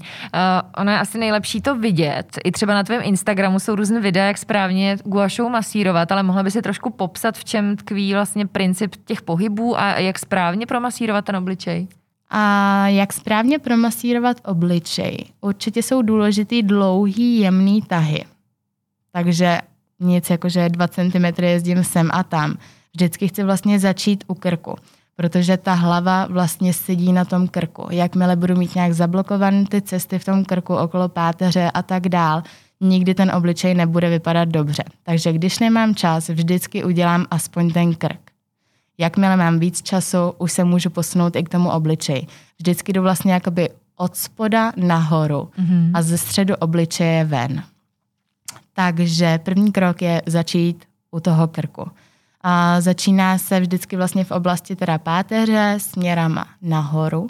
ono 0.77 0.91
je 0.91 1.00
asi 1.00 1.17
nejlepší 1.17 1.62
to 1.62 1.75
vidět. 1.75 2.38
I 2.44 2.51
třeba 2.51 2.74
na 2.74 2.84
tvém 2.84 3.01
Instagramu 3.03 3.60
jsou 3.60 3.75
různé 3.75 4.00
videa, 4.00 4.25
jak 4.25 4.38
správně 4.38 4.98
guašou 5.06 5.50
masírovat, 5.50 6.12
ale 6.12 6.24
mohla 6.24 6.44
by 6.44 6.51
si 6.51 6.62
trošku 6.62 6.89
popsat, 6.89 7.38
v 7.38 7.46
čem 7.46 7.75
tkví 7.77 8.13
vlastně 8.13 8.48
princip 8.48 8.96
těch 9.06 9.22
pohybů 9.22 9.79
a 9.79 10.00
jak 10.00 10.20
správně 10.20 10.65
promasírovat 10.65 11.25
ten 11.25 11.36
obličej? 11.36 11.88
A 12.29 12.88
jak 12.88 13.13
správně 13.13 13.60
promasírovat 13.60 14.38
obličej? 14.46 15.25
Určitě 15.41 15.84
jsou 15.84 16.01
důležitý 16.01 16.63
dlouhý, 16.63 17.39
jemný 17.39 17.82
tahy. 17.82 18.25
Takže 19.12 19.58
nic 20.00 20.29
jako, 20.29 20.50
že 20.50 20.70
2 20.70 20.88
cm 20.88 21.44
jezdím 21.44 21.84
sem 21.84 22.10
a 22.13 22.24
tam. 22.24 22.58
Vždycky 22.96 23.27
chci 23.27 23.44
vlastně 23.44 23.79
začít 23.79 24.24
u 24.27 24.34
krku, 24.34 24.75
protože 25.17 25.57
ta 25.57 25.74
hlava 25.74 26.27
vlastně 26.29 26.74
sedí 26.74 27.13
na 27.13 27.25
tom 27.25 27.47
krku. 27.47 27.88
Jakmile 27.91 28.36
budu 28.36 28.55
mít 28.55 28.75
nějak 28.75 28.93
zablokované 28.93 29.65
ty 29.65 29.81
cesty 29.81 30.19
v 30.19 30.25
tom 30.25 30.45
krku 30.45 30.75
okolo 30.75 31.09
páteře 31.09 31.71
a 31.74 31.81
tak 31.81 32.09
dál, 32.09 32.43
nikdy 32.81 33.13
ten 33.13 33.31
obličej 33.31 33.75
nebude 33.75 34.09
vypadat 34.09 34.50
dobře. 34.50 34.83
Takže 35.03 35.33
když 35.33 35.59
nemám 35.59 35.95
čas, 35.95 36.29
vždycky 36.29 36.83
udělám 36.83 37.25
aspoň 37.31 37.71
ten 37.74 37.95
krk. 37.95 38.31
Jakmile 38.97 39.38
mám 39.38 39.59
víc 39.59 39.81
času, 39.81 40.33
už 40.38 40.51
se 40.51 40.63
můžu 40.63 40.89
posunout 40.89 41.36
i 41.36 41.43
k 41.43 41.50
tomu 41.50 41.69
obličeji. 41.69 42.27
Vždycky 42.59 42.93
jdu 42.93 43.01
vlastně 43.01 43.33
jakoby 43.33 43.69
od 43.95 44.15
spoda 44.15 44.71
nahoru 44.75 45.50
mm-hmm. 45.59 45.91
a 45.93 46.01
ze 46.01 46.17
středu 46.17 46.55
obličeje 46.55 47.24
ven. 47.25 47.63
Takže 48.74 49.38
první 49.38 49.71
krok 49.71 50.01
je 50.01 50.21
začít 50.25 50.86
u 51.12 51.19
toho 51.19 51.47
krku. 51.47 51.91
A 52.49 52.81
začíná 52.81 53.37
se 53.37 53.59
vždycky 53.59 53.97
vlastně 53.97 54.23
v 54.23 54.31
oblasti 54.31 54.75
teda 54.75 54.97
páteře 54.97 55.75
směrama 55.77 56.47
nahoru, 56.61 57.27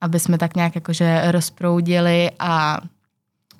aby 0.00 0.20
jsme 0.20 0.38
tak 0.38 0.56
nějak 0.56 0.74
jakože 0.74 1.22
rozproudili 1.32 2.30
a 2.38 2.80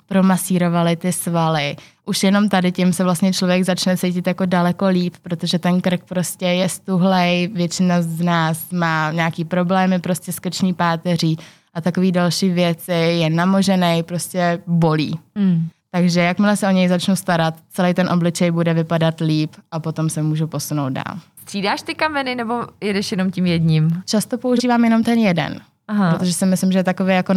promasírovali 0.07 0.95
ty 0.95 1.13
svaly. 1.13 1.75
Už 2.05 2.23
jenom 2.23 2.49
tady 2.49 2.71
tím 2.71 2.93
se 2.93 3.03
vlastně 3.03 3.33
člověk 3.33 3.63
začne 3.63 3.97
cítit 3.97 4.27
jako 4.27 4.45
daleko 4.45 4.87
líp, 4.87 5.15
protože 5.21 5.59
ten 5.59 5.81
krk 5.81 6.03
prostě 6.03 6.45
je 6.45 6.69
stuhlej, 6.69 7.47
většina 7.47 8.01
z 8.01 8.21
nás 8.21 8.71
má 8.71 9.11
nějaký 9.11 9.45
problémy 9.45 9.99
prostě 9.99 10.31
s 10.31 10.39
krční 10.39 10.73
páteří 10.73 11.37
a 11.73 11.81
takový 11.81 12.11
další 12.11 12.49
věci, 12.49 12.91
je 12.91 13.29
namožený, 13.29 14.03
prostě 14.03 14.59
bolí. 14.67 15.19
Mm. 15.35 15.69
Takže 15.95 16.19
jakmile 16.21 16.57
se 16.57 16.67
o 16.67 16.71
něj 16.71 16.87
začnu 16.87 17.15
starat, 17.15 17.53
celý 17.69 17.93
ten 17.93 18.09
obličej 18.09 18.51
bude 18.51 18.73
vypadat 18.73 19.19
líp 19.19 19.51
a 19.71 19.79
potom 19.79 20.09
se 20.09 20.23
můžu 20.23 20.47
posunout 20.47 20.89
dál. 20.89 21.19
Střídáš 21.41 21.81
ty 21.81 21.95
kameny 21.95 22.35
nebo 22.35 22.61
jedeš 22.81 23.11
jenom 23.11 23.31
tím 23.31 23.45
jedním? 23.45 24.01
Často 24.05 24.37
používám 24.37 24.83
jenom 24.83 25.03
ten 25.03 25.19
jeden, 25.19 25.61
Aha. 25.87 26.13
protože 26.13 26.33
si 26.33 26.45
myslím, 26.45 26.71
že 26.71 26.79
je 26.79 26.83
takový 26.83 27.13
jako 27.13 27.33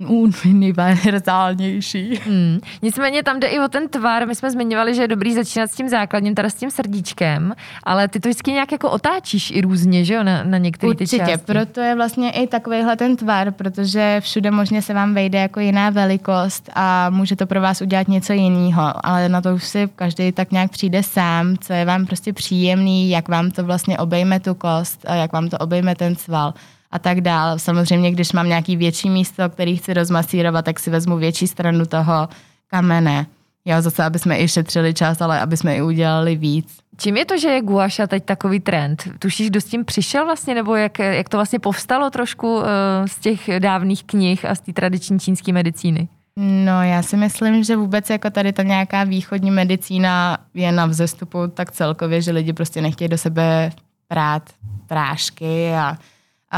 nejuniverzálnější. 0.00 2.20
Hmm. 2.24 2.58
Nicméně 2.82 3.22
tam 3.22 3.40
jde 3.40 3.46
i 3.46 3.60
o 3.60 3.68
ten 3.68 3.88
tvar. 3.88 4.26
My 4.26 4.34
jsme 4.34 4.50
zmiňovali, 4.50 4.94
že 4.94 5.02
je 5.02 5.08
dobrý 5.08 5.34
začínat 5.34 5.70
s 5.70 5.76
tím 5.76 5.88
základním, 5.88 6.34
teda 6.34 6.50
s 6.50 6.54
tím 6.54 6.70
srdíčkem, 6.70 7.54
ale 7.82 8.08
ty 8.08 8.20
to 8.20 8.28
vždycky 8.28 8.52
nějak 8.52 8.72
jako 8.72 8.90
otáčíš 8.90 9.50
i 9.50 9.60
různě, 9.60 10.04
že 10.04 10.14
jo, 10.14 10.22
na, 10.22 10.44
na 10.44 10.58
některé 10.58 10.94
ty 10.94 11.04
Určitě, 11.04 11.26
části. 11.26 11.46
proto 11.46 11.80
je 11.80 11.94
vlastně 11.94 12.30
i 12.30 12.46
takovýhle 12.46 12.96
ten 12.96 13.16
tvar, 13.16 13.52
protože 13.52 14.16
všude 14.20 14.50
možně 14.50 14.82
se 14.82 14.94
vám 14.94 15.14
vejde 15.14 15.38
jako 15.38 15.60
jiná 15.60 15.90
velikost 15.90 16.70
a 16.74 17.10
může 17.10 17.36
to 17.36 17.46
pro 17.46 17.60
vás 17.60 17.80
udělat 17.80 18.08
něco 18.08 18.32
jiného, 18.32 19.06
ale 19.06 19.28
na 19.28 19.40
to 19.40 19.54
už 19.54 19.64
si 19.64 19.88
každý 19.96 20.32
tak 20.32 20.52
nějak 20.52 20.70
přijde 20.70 21.02
sám, 21.02 21.56
co 21.60 21.72
je 21.72 21.84
vám 21.84 22.06
prostě 22.06 22.32
příjemný, 22.32 23.10
jak 23.10 23.28
vám 23.28 23.50
to 23.50 23.64
vlastně 23.64 23.98
obejme 23.98 24.40
tu 24.40 24.54
kost 24.54 25.04
a 25.08 25.14
jak 25.14 25.32
vám 25.32 25.48
to 25.48 25.58
obejme 25.58 25.94
ten 25.94 26.16
sval 26.16 26.54
a 26.96 26.98
tak 26.98 27.20
dál. 27.20 27.58
Samozřejmě, 27.58 28.10
když 28.10 28.32
mám 28.32 28.48
nějaký 28.48 28.76
větší 28.76 29.10
místo, 29.10 29.48
který 29.48 29.76
chci 29.76 29.94
rozmasírovat, 29.94 30.64
tak 30.64 30.80
si 30.80 30.90
vezmu 30.90 31.16
větší 31.16 31.46
stranu 31.46 31.86
toho 31.86 32.28
kamene. 32.66 33.26
Jo, 33.64 33.82
zase, 33.82 34.04
aby 34.04 34.18
jsme 34.18 34.40
i 34.40 34.48
šetřili 34.48 34.94
čas, 34.94 35.20
ale 35.20 35.40
aby 35.40 35.56
jsme 35.56 35.76
i 35.76 35.82
udělali 35.82 36.36
víc. 36.36 36.78
Čím 36.96 37.16
je 37.16 37.24
to, 37.24 37.38
že 37.38 37.48
je 37.48 37.62
guaša 37.62 38.06
teď 38.06 38.24
takový 38.24 38.60
trend? 38.60 39.08
Tušíš, 39.18 39.50
kdo 39.50 39.60
s 39.60 39.64
tím 39.64 39.84
přišel 39.84 40.24
vlastně, 40.24 40.54
nebo 40.54 40.74
jak, 40.74 40.98
jak 40.98 41.28
to 41.28 41.36
vlastně 41.36 41.58
povstalo 41.58 42.10
trošku 42.10 42.56
uh, 42.56 42.64
z 43.06 43.18
těch 43.18 43.40
dávných 43.58 44.04
knih 44.04 44.44
a 44.44 44.54
z 44.54 44.60
té 44.60 44.72
tradiční 44.72 45.18
čínské 45.18 45.52
medicíny? 45.52 46.08
No, 46.36 46.82
já 46.82 47.02
si 47.02 47.16
myslím, 47.16 47.64
že 47.64 47.76
vůbec 47.76 48.10
jako 48.10 48.30
tady 48.30 48.52
ta 48.52 48.62
nějaká 48.62 49.04
východní 49.04 49.50
medicína 49.50 50.38
je 50.54 50.72
na 50.72 50.86
vzestupu 50.86 51.38
tak 51.54 51.72
celkově, 51.72 52.22
že 52.22 52.30
lidi 52.30 52.52
prostě 52.52 52.80
nechtějí 52.80 53.08
do 53.08 53.18
sebe 53.18 53.70
prát 54.08 54.42
prášky 54.86 55.72
a, 55.74 55.96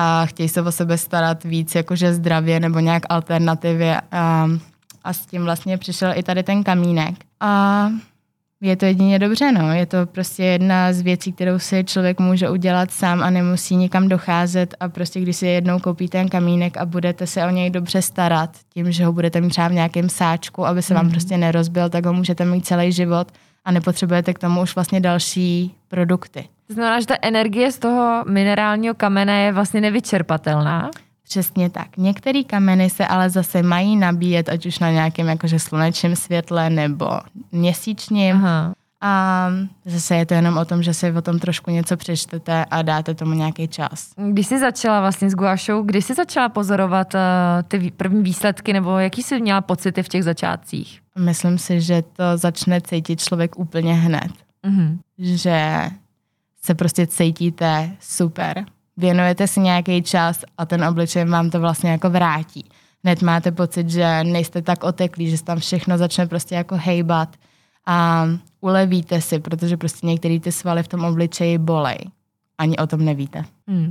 a 0.00 0.26
chtějí 0.26 0.48
se 0.48 0.62
o 0.62 0.72
sebe 0.72 0.98
starat 0.98 1.44
víc 1.44 1.74
jakože 1.74 2.14
zdravě 2.14 2.60
nebo 2.60 2.78
nějak 2.78 3.02
alternativě 3.08 4.00
a, 4.12 4.48
a 5.04 5.12
s 5.12 5.26
tím 5.26 5.44
vlastně 5.44 5.78
přišel 5.78 6.12
i 6.14 6.22
tady 6.22 6.42
ten 6.42 6.64
kamínek. 6.64 7.14
A 7.40 7.90
je 8.60 8.76
to 8.76 8.84
jedině 8.84 9.18
dobře, 9.18 9.52
no. 9.52 9.72
Je 9.72 9.86
to 9.86 10.06
prostě 10.06 10.44
jedna 10.44 10.92
z 10.92 11.00
věcí, 11.00 11.32
kterou 11.32 11.58
si 11.58 11.84
člověk 11.84 12.20
může 12.20 12.50
udělat 12.50 12.90
sám 12.90 13.22
a 13.22 13.30
nemusí 13.30 13.76
nikam 13.76 14.08
docházet 14.08 14.74
a 14.80 14.88
prostě 14.88 15.20
když 15.20 15.36
si 15.36 15.46
jednou 15.46 15.78
koupíte 15.78 16.18
ten 16.18 16.28
kamínek 16.28 16.76
a 16.76 16.86
budete 16.86 17.26
se 17.26 17.46
o 17.46 17.50
něj 17.50 17.70
dobře 17.70 18.02
starat, 18.02 18.50
tím, 18.74 18.92
že 18.92 19.04
ho 19.04 19.12
budete 19.12 19.40
mít 19.40 19.50
třeba 19.50 19.68
v 19.68 19.72
nějakém 19.72 20.08
sáčku, 20.08 20.66
aby 20.66 20.82
se 20.82 20.94
vám 20.94 21.04
mm. 21.04 21.10
prostě 21.10 21.38
nerozbil, 21.38 21.88
tak 21.88 22.06
ho 22.06 22.12
můžete 22.12 22.44
mít 22.44 22.66
celý 22.66 22.92
život 22.92 23.32
a 23.64 23.72
nepotřebujete 23.72 24.34
k 24.34 24.38
tomu 24.38 24.62
už 24.62 24.74
vlastně 24.74 25.00
další 25.00 25.74
produkty. 25.88 26.48
Znamená, 26.68 27.00
že 27.00 27.06
ta 27.06 27.14
energie 27.22 27.72
z 27.72 27.78
toho 27.78 28.24
minerálního 28.28 28.94
kamene 28.94 29.42
je 29.42 29.52
vlastně 29.52 29.80
nevyčerpatelná. 29.80 30.90
Přesně 31.24 31.70
tak. 31.70 31.96
Některé 31.96 32.44
kameny 32.44 32.90
se 32.90 33.06
ale 33.06 33.30
zase 33.30 33.62
mají 33.62 33.96
nabíjet, 33.96 34.48
ať 34.48 34.66
už 34.66 34.78
na 34.78 34.90
nějakém 34.90 35.28
jakože 35.28 35.58
slunečním 35.58 36.16
světle 36.16 36.70
nebo 36.70 37.10
měsíčním. 37.52 38.36
Aha. 38.36 38.72
A 39.00 39.48
zase 39.84 40.16
je 40.16 40.26
to 40.26 40.34
jenom 40.34 40.56
o 40.56 40.64
tom, 40.64 40.82
že 40.82 40.94
si 40.94 41.12
o 41.12 41.22
tom 41.22 41.38
trošku 41.38 41.70
něco 41.70 41.96
přečtete 41.96 42.64
a 42.64 42.82
dáte 42.82 43.14
tomu 43.14 43.34
nějaký 43.34 43.68
čas. 43.68 44.10
Když 44.30 44.46
jsi 44.46 44.58
začala 44.58 45.00
vlastně 45.00 45.30
s 45.30 45.34
guašou, 45.34 45.82
kdy 45.82 46.02
jsi 46.02 46.14
začala 46.14 46.48
pozorovat 46.48 47.14
uh, 47.14 47.20
ty 47.68 47.90
první 47.90 48.22
výsledky, 48.22 48.72
nebo 48.72 48.98
jaký 48.98 49.22
jsi 49.22 49.40
měla 49.40 49.60
pocity 49.60 50.02
v 50.02 50.08
těch 50.08 50.24
začátcích? 50.24 51.00
Myslím 51.18 51.58
si, 51.58 51.80
že 51.80 52.02
to 52.02 52.24
začne 52.34 52.80
cítit 52.80 53.20
člověk 53.20 53.58
úplně 53.58 53.94
hned. 53.94 54.32
Mhm. 54.66 54.98
Že 55.18 55.90
se 56.62 56.74
prostě 56.74 57.06
cítíte 57.06 57.90
super. 58.00 58.64
Věnujete 58.96 59.46
si 59.46 59.60
nějaký 59.60 60.02
čas 60.02 60.44
a 60.58 60.66
ten 60.66 60.84
obličej 60.84 61.24
vám 61.24 61.50
to 61.50 61.60
vlastně 61.60 61.90
jako 61.90 62.10
vrátí. 62.10 62.64
Hned 63.04 63.22
máte 63.22 63.52
pocit, 63.52 63.90
že 63.90 64.24
nejste 64.24 64.62
tak 64.62 64.84
oteklí, 64.84 65.30
že 65.30 65.38
se 65.38 65.44
tam 65.44 65.58
všechno 65.58 65.98
začne 65.98 66.26
prostě 66.26 66.54
jako 66.54 66.76
hejbat 66.78 67.36
a 67.86 68.26
ulevíte 68.60 69.20
si, 69.20 69.38
protože 69.38 69.76
prostě 69.76 70.06
některé 70.06 70.40
ty 70.40 70.52
svaly 70.52 70.82
v 70.82 70.88
tom 70.88 71.04
obličeji 71.04 71.58
bolej. 71.58 71.98
Ani 72.58 72.76
o 72.76 72.86
tom 72.86 73.04
nevíte. 73.04 73.44
Hmm. 73.66 73.88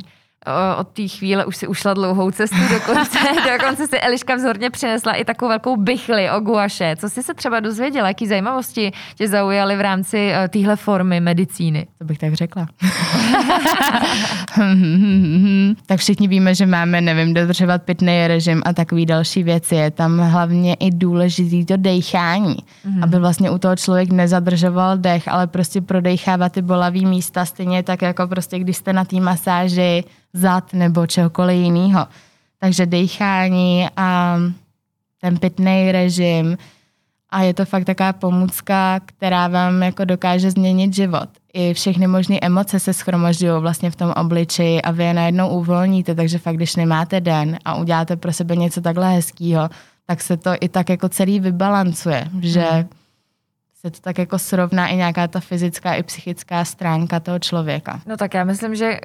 Od 0.78 0.88
té 0.88 1.08
chvíle 1.08 1.45
už 1.45 1.58
si 1.58 1.67
ušla 1.67 1.93
dlouhou 1.93 2.32
cestu, 2.32 2.56
dokonce, 2.71 3.19
dokonce 3.58 3.88
si 3.88 4.00
Eliška 4.00 4.36
vzorně 4.36 4.69
přinesla 4.69 5.13
i 5.13 5.26
takovou 5.26 5.50
velkou 5.50 5.78
bychli 5.78 6.32
o 6.32 6.39
guaše. 6.39 6.95
Co 7.00 7.10
jsi 7.10 7.23
se 7.23 7.34
třeba 7.34 7.60
dozvěděla, 7.60 8.08
jaký 8.08 8.28
zajímavosti 8.28 8.91
tě 9.15 9.28
zaujaly 9.28 9.76
v 9.76 9.82
rámci 9.82 10.32
eh, 10.34 10.47
téhle 10.47 10.76
formy 10.76 11.19
medicíny? 11.19 11.88
To 11.97 12.06
bych 12.06 12.17
tak 12.17 12.34
řekla. 12.34 12.67
tak 15.86 16.00
všichni 16.00 16.28
víme, 16.28 16.56
že 16.56 16.65
máme, 16.65 17.02
nevím, 17.02 17.34
dodržovat 17.34 17.84
pitný 17.84 18.28
režim 18.28 18.62
a 18.65 18.73
takový 18.73 19.06
další 19.06 19.43
věci. 19.43 19.76
Je 19.76 19.91
tam 19.91 20.19
hlavně 20.19 20.73
i 20.73 20.91
důležitý 20.91 21.65
to 21.65 21.78
dechání, 21.78 22.56
mm-hmm. 22.56 23.04
aby 23.04 23.19
vlastně 23.19 23.52
u 23.52 23.58
toho 23.58 23.76
člověk 23.76 24.12
nezadržoval 24.12 24.97
dech, 24.97 25.28
ale 25.28 25.47
prostě 25.47 25.82
prodechává 25.82 26.50
ty 26.50 26.62
bolavý 26.62 27.06
místa 27.06 27.45
stejně 27.45 27.84
tak 27.84 28.02
jako 28.02 28.28
prostě, 28.28 28.60
když 28.60 28.78
jste 28.78 28.93
na 28.93 29.06
té 29.06 29.19
masáži 29.19 30.04
zad 30.33 30.73
nebo 30.73 31.07
čehokoliv 31.07 31.57
jiného. 31.57 32.07
Takže 32.59 32.85
dechání 32.85 33.87
a 33.97 34.37
ten 35.21 35.37
pitný 35.37 35.91
režim 35.91 36.57
A 37.29 37.41
je 37.41 37.53
to 37.53 37.65
fakt 37.65 37.85
taková 37.85 38.13
pomůcka, 38.13 38.99
která 39.05 39.47
vám 39.47 39.83
jako 39.83 40.05
dokáže 40.05 40.51
změnit 40.51 40.93
život. 40.93 41.29
I 41.53 41.73
všechny 41.73 42.07
možné 42.07 42.39
emoce 42.41 42.79
se 42.79 42.93
schromažďují 42.93 43.61
vlastně 43.61 43.91
v 43.91 43.95
tom 43.95 44.13
obličeji 44.17 44.81
a 44.81 44.91
vy 44.91 45.03
je 45.03 45.13
najednou 45.13 45.49
uvolníte, 45.49 46.15
takže 46.15 46.37
fakt, 46.37 46.55
když 46.55 46.75
nemáte 46.75 47.21
den 47.21 47.57
a 47.65 47.75
uděláte 47.75 48.15
pro 48.15 48.33
sebe 48.33 48.55
něco 48.55 48.81
takhle 48.81 49.13
hezkého, 49.13 49.69
tak 50.05 50.21
se 50.21 50.37
to 50.37 50.51
i 50.61 50.69
tak 50.69 50.89
jako 50.89 51.09
celý 51.09 51.39
vybalancuje, 51.39 52.27
že 52.41 52.61
hmm 52.61 52.87
se 53.88 53.91
to 53.91 54.00
tak 54.02 54.17
jako 54.17 54.39
srovná 54.39 54.88
i 54.88 54.95
nějaká 54.95 55.28
ta 55.28 55.39
fyzická 55.39 55.93
i 55.93 56.04
psychická 56.04 56.65
stránka 56.65 57.19
toho 57.19 57.39
člověka. 57.39 58.00
No 58.06 58.17
tak 58.17 58.34
já 58.34 58.43
myslím, 58.43 58.76
že 58.76 58.86
eh, 58.86 59.00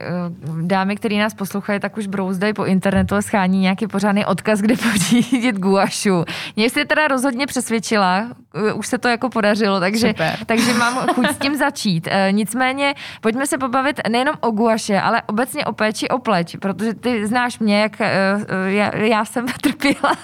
dámy, 0.62 0.96
které 0.96 1.18
nás 1.18 1.34
poslouchají, 1.34 1.80
tak 1.80 1.96
už 1.96 2.06
brouzdají 2.06 2.54
po 2.54 2.64
internetu 2.64 3.14
a 3.14 3.22
schání 3.22 3.60
nějaký 3.60 3.86
pořádný 3.86 4.26
odkaz, 4.26 4.60
kde 4.60 4.74
pořídit 4.92 5.56
guašu. 5.56 6.24
Mě 6.56 6.70
jsi 6.70 6.84
teda 6.84 7.08
rozhodně 7.08 7.46
přesvědčila, 7.46 8.26
eh, 8.68 8.72
už 8.72 8.86
se 8.86 8.98
to 8.98 9.08
jako 9.08 9.28
podařilo, 9.28 9.80
takže, 9.80 10.14
takže 10.46 10.74
mám 10.74 10.94
chuť 11.14 11.26
s 11.30 11.38
tím 11.38 11.56
začít. 11.56 12.08
Eh, 12.10 12.32
nicméně 12.32 12.94
pojďme 13.20 13.46
se 13.46 13.58
pobavit 13.58 14.00
nejenom 14.08 14.34
o 14.40 14.50
guaše, 14.50 15.00
ale 15.00 15.22
obecně 15.26 15.64
o 15.64 15.72
péči 15.72 16.08
o 16.08 16.18
pleť, 16.18 16.56
protože 16.56 16.94
ty 16.94 17.26
znáš 17.26 17.58
mě, 17.58 17.80
jak 17.80 18.00
já, 18.66 18.96
já 18.96 19.24
jsem 19.24 19.46
trpěla, 19.60 20.16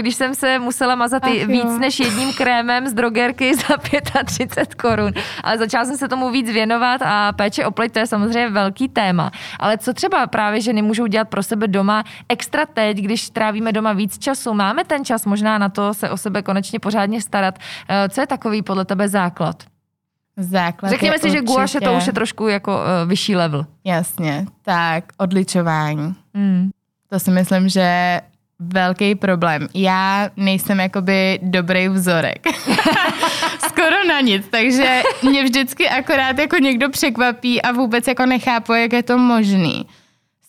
když 0.00 0.14
jsem 0.14 0.34
se 0.34 0.58
musela 0.58 0.94
mazat 0.94 1.24
Ach, 1.24 1.30
víc 1.30 1.78
než 1.78 2.00
jedním 2.00 2.32
krémem 2.32 2.88
z 2.88 2.92
drogerky 2.92 3.54
za 3.54 3.76
35 4.24 4.74
korun. 4.74 5.12
Ale 5.44 5.58
začala 5.58 5.84
jsem 5.84 5.96
se 5.96 6.08
tomu 6.08 6.30
víc 6.30 6.50
věnovat 6.50 7.02
a 7.02 7.32
péče 7.32 7.66
o 7.66 7.70
pleť 7.70 7.92
to 7.92 7.98
je 7.98 8.06
samozřejmě 8.06 8.48
velký 8.48 8.88
téma. 8.88 9.30
Ale 9.60 9.78
co 9.78 9.94
třeba 9.94 10.26
právě 10.26 10.60
ženy 10.60 10.82
můžou 10.82 11.06
dělat 11.06 11.28
pro 11.28 11.42
sebe 11.42 11.68
doma 11.68 12.04
extra 12.28 12.66
teď, 12.66 12.96
když 12.96 13.30
trávíme 13.30 13.72
doma 13.72 13.92
víc 13.92 14.18
času? 14.18 14.54
Máme 14.54 14.84
ten 14.84 15.04
čas 15.04 15.26
možná 15.26 15.58
na 15.58 15.68
to 15.68 15.94
se 15.94 16.10
o 16.10 16.16
sebe 16.16 16.42
konečně 16.42 16.80
pořádně 16.80 17.22
starat. 17.22 17.58
Eh, 17.88 18.08
co 18.08 18.20
je 18.20 18.26
takový 18.26 18.62
podle 18.62 18.84
tebe 18.84 19.08
základ? 19.08 19.64
Základ 20.36 20.88
Řekněme 20.88 21.18
si, 21.18 21.24
určitě... 21.24 21.38
že 21.38 21.44
guaše 21.44 21.80
to 21.80 21.94
už 21.94 22.06
je 22.06 22.12
trošku 22.12 22.48
jako 22.48 22.72
uh, 22.72 23.08
vyšší 23.08 23.36
level. 23.36 23.66
Jasně, 23.84 24.46
tak 24.62 25.04
odličování. 25.18 26.14
Mm. 26.34 26.70
To 27.08 27.18
si 27.18 27.30
myslím, 27.30 27.68
že 27.68 28.20
velký 28.60 29.14
problém. 29.14 29.68
Já 29.74 30.30
nejsem 30.36 30.80
jakoby 30.80 31.38
dobrý 31.42 31.88
vzorek. 31.88 32.46
Skoro 33.68 34.04
na 34.08 34.20
nic, 34.20 34.46
takže 34.50 35.02
mě 35.22 35.44
vždycky 35.44 35.88
akorát 35.88 36.38
jako 36.38 36.56
někdo 36.56 36.90
překvapí 36.90 37.62
a 37.62 37.72
vůbec 37.72 38.06
jako 38.06 38.26
nechápu, 38.26 38.72
jak 38.72 38.92
je 38.92 39.02
to 39.02 39.18
možný. 39.18 39.86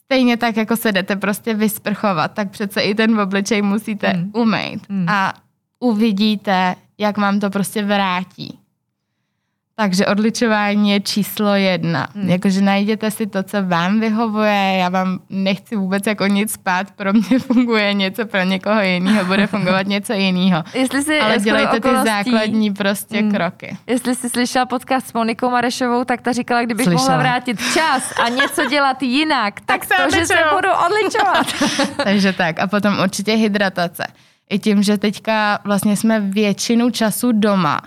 Stejně 0.05 0.37
tak, 0.37 0.57
jako 0.57 0.75
se 0.75 0.91
jdete 0.91 1.15
prostě 1.15 1.53
vysprchovat, 1.53 2.33
tak 2.33 2.49
přece 2.49 2.81
i 2.81 2.95
ten 2.95 3.19
obličej 3.19 3.61
musíte 3.61 4.13
mm. 4.13 4.31
umýt. 4.33 4.89
Mm. 4.89 5.09
A 5.09 5.33
uvidíte, 5.79 6.75
jak 6.97 7.17
vám 7.17 7.39
to 7.39 7.49
prostě 7.49 7.83
vrátí. 7.83 8.60
Takže 9.81 10.05
odličování 10.05 10.91
je 10.91 10.99
číslo 10.99 11.55
jedna. 11.55 12.07
Hmm. 12.15 12.29
Jakože 12.29 12.61
najděte 12.61 13.11
si 13.11 13.27
to, 13.27 13.43
co 13.43 13.63
vám 13.63 13.99
vyhovuje. 13.99 14.77
Já 14.79 14.89
vám 14.89 15.19
nechci 15.29 15.75
vůbec 15.75 16.07
jako 16.07 16.27
nic 16.27 16.51
spát. 16.51 16.91
Pro 16.91 17.13
mě 17.13 17.39
funguje 17.39 17.93
něco, 17.93 18.25
pro 18.25 18.43
někoho 18.43 18.81
jiného 18.81 19.25
bude 19.25 19.47
fungovat 19.47 19.87
něco 19.95 20.13
jiného. 20.13 20.63
Jestli 20.73 21.03
si 21.03 21.19
Ale 21.19 21.37
dělejte 21.37 21.79
ty 21.79 21.89
základní 22.05 22.73
prostě 22.73 23.17
hmm. 23.17 23.31
kroky. 23.31 23.77
Jestli 23.87 24.15
jsi 24.15 24.29
slyšela 24.29 24.65
podcast 24.65 25.07
s 25.07 25.13
Monikou 25.13 25.49
Marešovou, 25.49 26.03
tak 26.03 26.21
ta 26.21 26.31
říkala, 26.31 26.63
kdybych 26.63 26.85
slyšela. 26.85 27.01
mohla 27.01 27.17
vrátit 27.17 27.59
čas 27.73 28.13
a 28.25 28.29
něco 28.29 28.65
dělat 28.69 29.03
jinak, 29.03 29.61
tak, 29.65 29.85
tak 29.85 29.97
to, 30.03 30.17
že 30.19 30.25
se 30.25 30.33
budu 30.55 30.69
odličovat. 30.85 31.47
Takže 32.03 32.33
tak. 32.33 32.59
A 32.59 32.67
potom 32.67 32.99
určitě 33.03 33.33
hydratace. 33.33 34.07
I 34.49 34.59
tím, 34.59 34.83
že 34.83 34.97
teďka 34.97 35.59
vlastně 35.63 35.97
jsme 35.97 36.19
většinu 36.19 36.89
času 36.89 37.31
doma, 37.31 37.81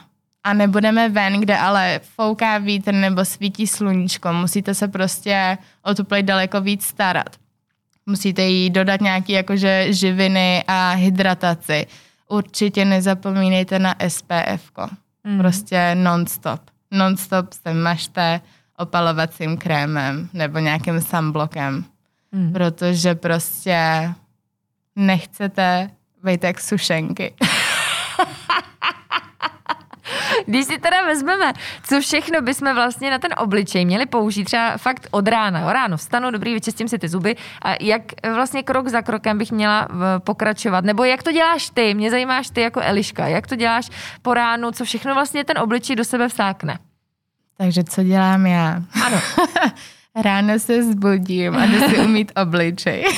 a 0.45 0.53
nebudeme 0.53 1.09
ven, 1.09 1.41
kde 1.41 1.59
ale 1.59 2.01
fouká 2.03 2.59
vítr 2.59 2.95
nebo 2.95 3.25
svítí 3.25 3.67
sluníčko. 3.67 4.33
Musíte 4.33 4.75
se 4.75 4.89
prostě 4.89 5.59
o 5.83 5.95
tu 5.95 6.05
pleť 6.05 6.25
daleko 6.25 6.61
víc 6.61 6.85
starat. 6.85 7.37
Musíte 8.07 8.43
jí 8.43 8.71
dodat 8.71 9.01
nějaké 9.01 9.33
jakože 9.33 9.93
živiny 9.93 10.65
a 10.67 10.91
hydrataci. 10.91 11.87
Určitě 12.29 12.85
nezapomínejte 12.85 13.79
na 13.79 13.95
SPF. 14.09 14.73
Mm. 15.25 15.39
Prostě 15.39 15.95
non-stop. 15.95 16.61
Non-stop 16.91 17.53
se 17.53 17.75
mažte 17.75 18.41
opalovacím 18.79 19.57
krémem 19.57 20.29
nebo 20.33 20.59
nějakým 20.59 21.01
sunblockem. 21.01 21.85
Mm. 22.33 22.53
Protože 22.53 23.15
prostě 23.15 24.11
nechcete 24.97 25.91
být 26.25 26.45
jak 26.45 26.61
sušenky. 26.61 27.35
Když 30.47 30.65
si 30.65 30.79
teda 30.79 31.03
vezmeme, 31.03 31.53
co 31.83 32.01
všechno 32.01 32.43
bychom 32.43 32.75
vlastně 32.75 33.11
na 33.11 33.19
ten 33.19 33.31
obličej 33.39 33.85
měli 33.85 34.07
použít, 34.07 34.45
třeba 34.45 34.77
fakt 34.77 35.09
od 35.11 35.29
rána. 35.29 35.67
O 35.67 35.73
ráno 35.73 35.97
vstanu, 35.97 36.31
dobrý, 36.31 36.55
vyčistím 36.55 36.89
si 36.89 36.99
ty 36.99 37.09
zuby 37.09 37.37
a 37.63 37.75
jak 37.81 38.03
vlastně 38.35 38.63
krok 38.63 38.89
za 38.89 39.03
krokem 39.03 39.39
bych 39.39 39.53
měla 39.53 39.89
pokračovat. 40.19 40.85
Nebo 40.85 41.05
jak 41.05 41.23
to 41.23 41.33
děláš 41.33 41.71
ty? 41.71 41.95
Mě 41.95 42.11
zajímáš 42.11 42.51
ty 42.51 42.61
jako 42.61 42.81
Eliška. 42.81 43.27
Jak 43.27 43.47
to 43.47 43.57
děláš 43.57 43.91
po 44.23 44.35
ránu? 44.35 44.71
Co 44.71 44.85
všechno 44.85 45.15
vlastně 45.15 45.45
ten 45.45 45.59
obličej 45.59 45.97
do 45.97 46.05
sebe 46.05 46.29
vsákne? 46.29 46.79
Takže 47.57 47.85
co 47.85 48.03
dělám 48.03 48.47
já? 48.47 48.83
Ano. 49.07 49.21
Ráno 50.23 50.59
se 50.59 50.83
zbudím 50.83 51.57
a 51.57 51.67
jdu 51.67 51.89
si 51.89 51.99
umít 51.99 52.33
obličej. 52.43 53.05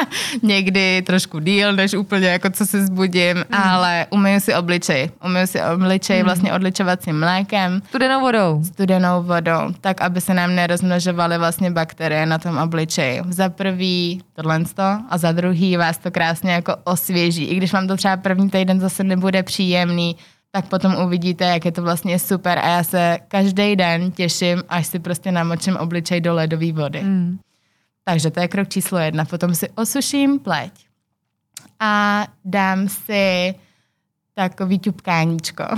Někdy 0.42 1.02
trošku 1.02 1.38
díl, 1.38 1.72
než 1.72 1.94
úplně 1.94 2.28
jako 2.28 2.50
co 2.50 2.66
se 2.66 2.86
zbudím, 2.86 3.36
mm. 3.36 3.44
ale 3.50 4.06
umiju 4.10 4.40
si 4.40 4.54
obličej. 4.54 5.10
Umiju 5.24 5.46
si 5.46 5.60
obličej 5.74 6.18
mm. 6.18 6.24
vlastně 6.24 6.52
odličovacím 6.52 7.20
mlékem. 7.20 7.82
Studenou 7.88 8.20
vodou. 8.20 8.64
Studenou 8.64 9.22
vodou, 9.22 9.74
tak 9.80 10.00
aby 10.00 10.20
se 10.20 10.34
nám 10.34 10.54
nerozmnožovaly 10.54 11.38
vlastně 11.38 11.70
bakterie 11.70 12.26
na 12.26 12.38
tom 12.38 12.58
obličeji. 12.58 13.22
Za 13.28 13.48
prvý 13.48 14.22
tohle 14.34 14.62
a 15.08 15.18
za 15.18 15.32
druhý 15.32 15.76
vás 15.76 15.98
to 15.98 16.10
krásně 16.10 16.52
jako 16.52 16.76
osvěží. 16.84 17.44
I 17.44 17.54
když 17.54 17.72
vám 17.72 17.88
to 17.88 17.96
třeba 17.96 18.16
první 18.16 18.50
týden 18.50 18.80
zase 18.80 19.04
nebude 19.04 19.42
příjemný, 19.42 20.16
tak 20.52 20.68
potom 20.68 20.96
uvidíte, 21.04 21.44
jak 21.44 21.64
je 21.64 21.72
to 21.72 21.82
vlastně 21.82 22.18
super 22.18 22.58
a 22.58 22.68
já 22.68 22.84
se 22.84 23.18
každý 23.28 23.76
den 23.76 24.12
těším, 24.12 24.62
až 24.68 24.86
si 24.86 24.98
prostě 24.98 25.32
namočím 25.32 25.76
obličej 25.76 26.20
do 26.20 26.34
ledové 26.34 26.72
vody. 26.72 27.02
Mm. 27.02 27.38
Takže 28.04 28.30
to 28.30 28.40
je 28.40 28.48
krok 28.48 28.68
číslo 28.68 28.98
jedna. 28.98 29.24
Potom 29.24 29.54
si 29.54 29.68
osuším 29.74 30.38
pleť 30.38 30.72
a 31.80 32.26
dám 32.44 32.88
si 32.88 33.54
takový 34.34 34.78
ťupkáníčko. 34.78 35.64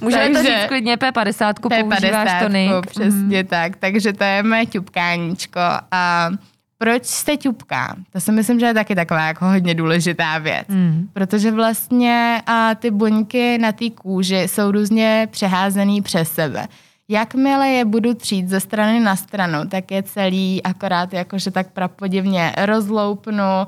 Můžeme 0.00 0.30
Takže, 0.30 0.38
to 0.38 0.58
říct 0.58 0.68
klidně 0.68 0.96
P50, 0.96 1.52
P50 1.52 1.90
používáš 1.90 2.42
Tony. 2.42 2.70
přesně 2.86 3.42
mm. 3.42 3.48
tak. 3.48 3.76
Takže 3.76 4.12
to 4.12 4.24
je 4.24 4.42
moje 4.42 4.66
ťupkáníčko 4.66 5.60
a 5.90 6.30
proč 6.78 7.04
se 7.04 7.36
ťupká? 7.36 7.96
To 8.12 8.20
si 8.20 8.32
myslím, 8.32 8.60
že 8.60 8.66
je 8.66 8.74
taky 8.74 8.94
taková 8.94 9.26
jako 9.26 9.44
hodně 9.44 9.74
důležitá 9.74 10.38
věc. 10.38 10.68
Mm. 10.68 11.08
Protože 11.12 11.50
vlastně 11.50 12.42
a 12.46 12.74
ty 12.74 12.90
buňky 12.90 13.58
na 13.58 13.72
té 13.72 13.90
kůži 13.90 14.42
jsou 14.42 14.70
různě 14.70 15.28
přeházený 15.30 16.02
přes 16.02 16.32
sebe. 16.32 16.66
Jakmile 17.08 17.68
je 17.68 17.84
budu 17.84 18.14
třít 18.14 18.48
ze 18.48 18.60
strany 18.60 19.00
na 19.00 19.16
stranu, 19.16 19.58
tak 19.68 19.90
je 19.90 20.02
celý 20.02 20.62
akorát 20.62 21.12
jakože 21.12 21.50
tak 21.50 21.72
prapodivně 21.72 22.52
rozloupnu, 22.64 23.66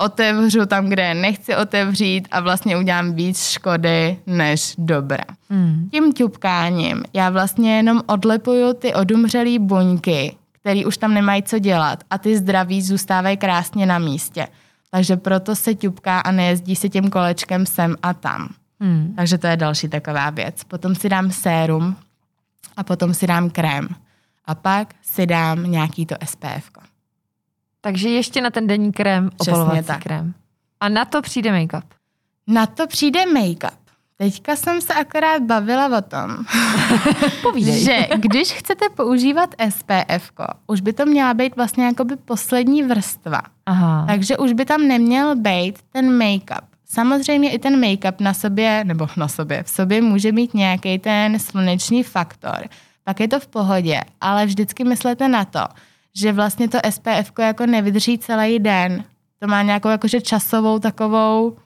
otevřu 0.00 0.66
tam, 0.66 0.88
kde 0.88 1.14
nechci 1.14 1.56
otevřít 1.56 2.28
a 2.30 2.40
vlastně 2.40 2.76
udělám 2.76 3.14
víc 3.14 3.48
škody 3.48 4.18
než 4.26 4.74
dobra. 4.78 5.24
Mm. 5.50 5.88
Tím 5.90 6.12
ťupkáním 6.12 7.02
já 7.12 7.30
vlastně 7.30 7.76
jenom 7.76 8.02
odlepuju 8.06 8.72
ty 8.72 8.94
odumřelé 8.94 9.58
buňky, 9.58 10.36
který 10.60 10.84
už 10.84 10.96
tam 10.96 11.14
nemají 11.14 11.42
co 11.42 11.58
dělat 11.58 12.04
a 12.10 12.18
ty 12.18 12.38
zdraví 12.38 12.82
zůstávají 12.82 13.36
krásně 13.36 13.86
na 13.86 13.98
místě. 13.98 14.46
Takže 14.90 15.16
proto 15.16 15.56
se 15.56 15.74
ťupká 15.74 16.20
a 16.20 16.30
nejezdí 16.30 16.76
se 16.76 16.88
tím 16.88 17.10
kolečkem 17.10 17.66
sem 17.66 17.96
a 18.02 18.14
tam. 18.14 18.48
Hmm. 18.80 19.14
Takže 19.16 19.38
to 19.38 19.46
je 19.46 19.56
další 19.56 19.88
taková 19.88 20.30
věc. 20.30 20.64
Potom 20.64 20.94
si 20.94 21.08
dám 21.08 21.30
sérum 21.30 21.96
a 22.76 22.84
potom 22.84 23.14
si 23.14 23.26
dám 23.26 23.50
krém. 23.50 23.88
A 24.44 24.54
pak 24.54 24.94
si 25.02 25.26
dám 25.26 25.62
nějaký 25.62 26.06
to 26.06 26.14
SPF. 26.24 26.70
Takže 27.80 28.08
ještě 28.08 28.40
na 28.40 28.50
ten 28.50 28.66
denní 28.66 28.92
krém, 28.92 29.30
opalovací 29.38 29.92
krém. 30.02 30.34
A 30.80 30.88
na 30.88 31.04
to 31.04 31.22
přijde 31.22 31.52
make-up. 31.52 31.84
Na 32.46 32.66
to 32.66 32.86
přijde 32.86 33.26
make-up. 33.26 33.80
Teďka 34.16 34.56
jsem 34.56 34.80
se 34.80 34.94
akorát 34.94 35.42
bavila 35.42 35.98
o 35.98 36.02
tom, 36.02 36.44
že 37.58 38.08
když 38.16 38.52
chcete 38.52 38.88
používat 38.88 39.54
SPF, 39.68 40.32
už 40.66 40.80
by 40.80 40.92
to 40.92 41.06
měla 41.06 41.34
být 41.34 41.56
vlastně 41.56 41.84
jakoby 41.84 42.16
poslední 42.16 42.82
vrstva. 42.82 43.40
Aha. 43.66 44.04
Takže 44.08 44.36
už 44.36 44.52
by 44.52 44.64
tam 44.64 44.88
neměl 44.88 45.36
být 45.36 45.78
ten 45.92 46.18
make-up. 46.18 46.69
Samozřejmě 46.92 47.50
i 47.50 47.58
ten 47.58 47.80
make-up 47.80 48.20
na 48.20 48.34
sobě, 48.34 48.84
nebo 48.84 49.06
na 49.16 49.28
sobě, 49.28 49.62
v 49.62 49.70
sobě 49.70 50.02
může 50.02 50.32
mít 50.32 50.54
nějaký 50.54 50.98
ten 50.98 51.38
sluneční 51.38 52.02
faktor. 52.02 52.68
Pak 53.04 53.20
je 53.20 53.28
to 53.28 53.40
v 53.40 53.46
pohodě, 53.46 54.00
ale 54.20 54.46
vždycky 54.46 54.84
myslete 54.84 55.28
na 55.28 55.44
to, 55.44 55.64
že 56.14 56.32
vlastně 56.32 56.68
to 56.68 56.78
SPF 56.90 57.32
jako 57.38 57.66
nevydrží 57.66 58.18
celý 58.18 58.58
den. 58.58 59.04
To 59.38 59.46
má 59.46 59.62
nějakou 59.62 59.88
jakože 59.88 60.20
časovou 60.20 60.78
takovou 60.78 61.56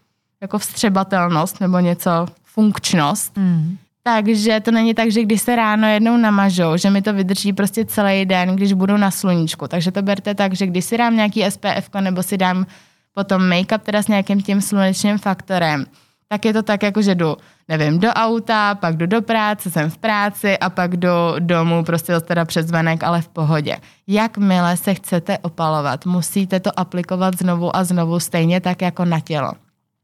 jako 0.40 0.58
vstřebatelnost 0.58 1.60
nebo 1.60 1.78
něco 1.78 2.26
funkčnost. 2.44 3.36
Mm. 3.36 3.76
Takže 4.02 4.60
to 4.60 4.70
není 4.70 4.94
tak, 4.94 5.10
že 5.10 5.22
když 5.22 5.42
se 5.42 5.56
ráno 5.56 5.88
jednou 5.88 6.16
namažou, 6.16 6.76
že 6.76 6.90
mi 6.90 7.02
to 7.02 7.12
vydrží 7.12 7.52
prostě 7.52 7.84
celý 7.84 8.26
den, 8.26 8.56
když 8.56 8.72
budu 8.72 8.96
na 8.96 9.10
sluníčku. 9.10 9.68
Takže 9.68 9.92
to 9.92 10.02
berte 10.02 10.34
tak, 10.34 10.52
že 10.52 10.66
když 10.66 10.84
si 10.84 10.98
dám 10.98 11.16
nějaký 11.16 11.44
SPF 11.50 11.88
nebo 12.00 12.22
si 12.22 12.36
dám 12.36 12.66
potom 13.14 13.42
make-up 13.42 13.78
teda 13.78 14.02
s 14.02 14.08
nějakým 14.08 14.42
tím 14.42 14.60
slunečním 14.60 15.18
faktorem, 15.18 15.86
tak 16.28 16.44
je 16.44 16.52
to 16.52 16.62
tak, 16.62 16.82
jako 16.82 17.02
že 17.02 17.14
jdu, 17.14 17.36
nevím, 17.68 17.98
do 17.98 18.08
auta, 18.08 18.74
pak 18.74 18.96
jdu 18.96 19.06
do 19.06 19.22
práce, 19.22 19.70
jsem 19.70 19.90
v 19.90 19.98
práci 19.98 20.58
a 20.58 20.70
pak 20.70 20.96
jdu 20.96 21.08
domů 21.38 21.84
prostě 21.84 22.20
teda 22.20 22.44
přes 22.44 22.66
zvenek, 22.66 23.02
ale 23.02 23.22
v 23.22 23.28
pohodě. 23.28 23.76
Jakmile 24.06 24.76
se 24.76 24.94
chcete 24.94 25.38
opalovat, 25.38 26.06
musíte 26.06 26.60
to 26.60 26.80
aplikovat 26.80 27.38
znovu 27.38 27.76
a 27.76 27.84
znovu 27.84 28.20
stejně 28.20 28.60
tak 28.60 28.82
jako 28.82 29.04
na 29.04 29.20
tělo. 29.20 29.52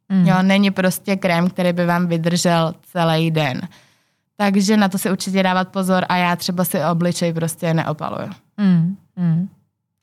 Mm. 0.09 0.27
Jo, 0.27 0.35
není 0.43 0.71
prostě 0.71 1.17
krém, 1.17 1.51
který 1.51 1.73
by 1.73 1.87
vám 1.87 2.07
vydržel 2.07 2.75
celý 2.93 3.31
den. 3.31 3.61
Takže 4.37 4.77
na 4.77 4.89
to 4.89 4.99
si 4.99 5.11
určitě 5.11 5.43
dávat 5.43 5.69
pozor 5.69 6.05
a 6.09 6.17
já 6.17 6.37
třeba 6.37 6.65
si 6.65 6.85
obličej 6.85 7.33
prostě 7.33 7.75
neopaluju. 7.75 8.29
Mm. 8.57 8.97
Mm. 9.17 9.49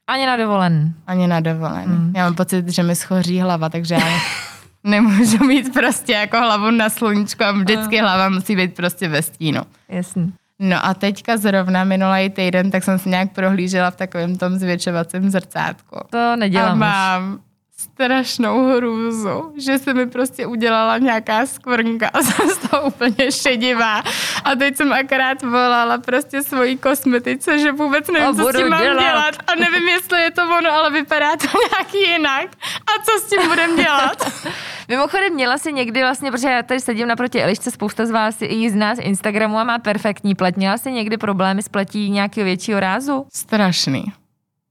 Ani 0.08 0.26
na 0.26 0.38
dovolen. 0.38 0.94
Ani 1.08 1.28
na 1.28 1.40
dovolen. 1.40 1.90
Mm. 1.90 2.14
Já 2.16 2.24
mám 2.24 2.36
pocit, 2.36 2.70
že 2.70 2.84
mi 2.84 2.96
schoří 2.96 3.40
hlava, 3.42 3.70
takže 3.70 3.96
já 3.96 4.20
nemůžu 4.84 5.44
mít 5.44 5.74
prostě 5.74 6.14
jako 6.14 6.38
hlavu 6.38 6.72
na 6.72 6.90
sluníčku 6.90 7.44
a 7.44 7.52
vždycky 7.52 8.00
hlava 8.00 8.30
musí 8.30 8.56
být 8.56 8.76
prostě 8.76 9.08
ve 9.08 9.22
stínu. 9.22 9.62
Jasný. 9.90 10.34
No 10.60 10.86
a 10.86 10.94
teďka 10.94 11.38
zrovna 11.38 11.84
minulý 11.84 12.30
týden, 12.30 12.72
tak 12.72 12.84
jsem 12.84 13.00
si 13.00 13.10
nějak 13.10 13.32
prohlížela 13.32 13.92
v 13.92 13.96
takovém 13.96 14.38
tom 14.38 14.56
zvětšovacím 14.56 15.30
zrcátku. 15.30 16.00
To 16.10 16.36
nedělám 16.36 16.72
A 16.72 16.76
mám 16.76 17.40
strašnou 17.80 18.76
hrůzu, 18.76 19.54
že 19.58 19.78
se 19.78 19.94
mi 19.94 20.06
prostě 20.10 20.46
udělala 20.46 20.98
nějaká 20.98 21.46
skvrnka 21.46 22.08
a 22.14 22.22
jsem 22.24 22.50
z 22.50 22.58
toho 22.58 22.84
úplně 22.84 23.32
šedivá. 23.32 24.04
A 24.44 24.56
teď 24.60 24.76
jsem 24.78 24.94
akorát 24.94 25.42
volala 25.44 25.98
prostě 25.98 26.44
svojí 26.44 26.78
kosmetice, 26.78 27.60
že 27.60 27.72
vůbec 27.72 28.08
nevím, 28.08 28.28
A 28.28 28.34
co 28.34 28.50
s 28.50 28.56
tím 28.58 28.70
mám 28.70 28.82
dělat. 28.84 29.00
dělat. 29.04 29.36
A 29.48 29.56
nevím, 29.56 29.88
jestli 29.88 30.22
je 30.22 30.32
to 30.32 30.42
ono, 30.58 30.72
ale 30.72 30.92
vypadá 30.92 31.36
to 31.36 31.48
nějaký 31.74 32.12
jinak. 32.12 32.46
A 32.64 33.04
co 33.04 33.26
s 33.26 33.30
tím 33.30 33.50
budem 33.50 33.76
dělat? 33.76 34.32
Mimochodem, 34.88 35.34
měla 35.34 35.58
si 35.58 35.74
někdy 35.74 36.02
vlastně, 36.02 36.32
protože 36.32 36.50
já 36.50 36.64
tady 36.64 36.80
sedím 36.80 37.08
naproti 37.08 37.44
Elišce, 37.44 37.72
spousta 37.72 38.06
z 38.06 38.12
vás 38.12 38.36
i 38.42 38.70
zná 38.70 38.96
z 38.96 39.00
Instagramu 39.00 39.58
a 39.58 39.64
má 39.64 39.80
perfektní 39.80 40.36
pleť. 40.36 40.56
Měla 40.56 40.78
jsi 40.78 40.92
někdy 40.92 41.18
problémy 41.18 41.64
s 41.64 41.70
pletí 41.70 42.10
nějakého 42.10 42.46
většího 42.46 42.80
rázu? 42.80 43.26
Strašný. 43.34 44.04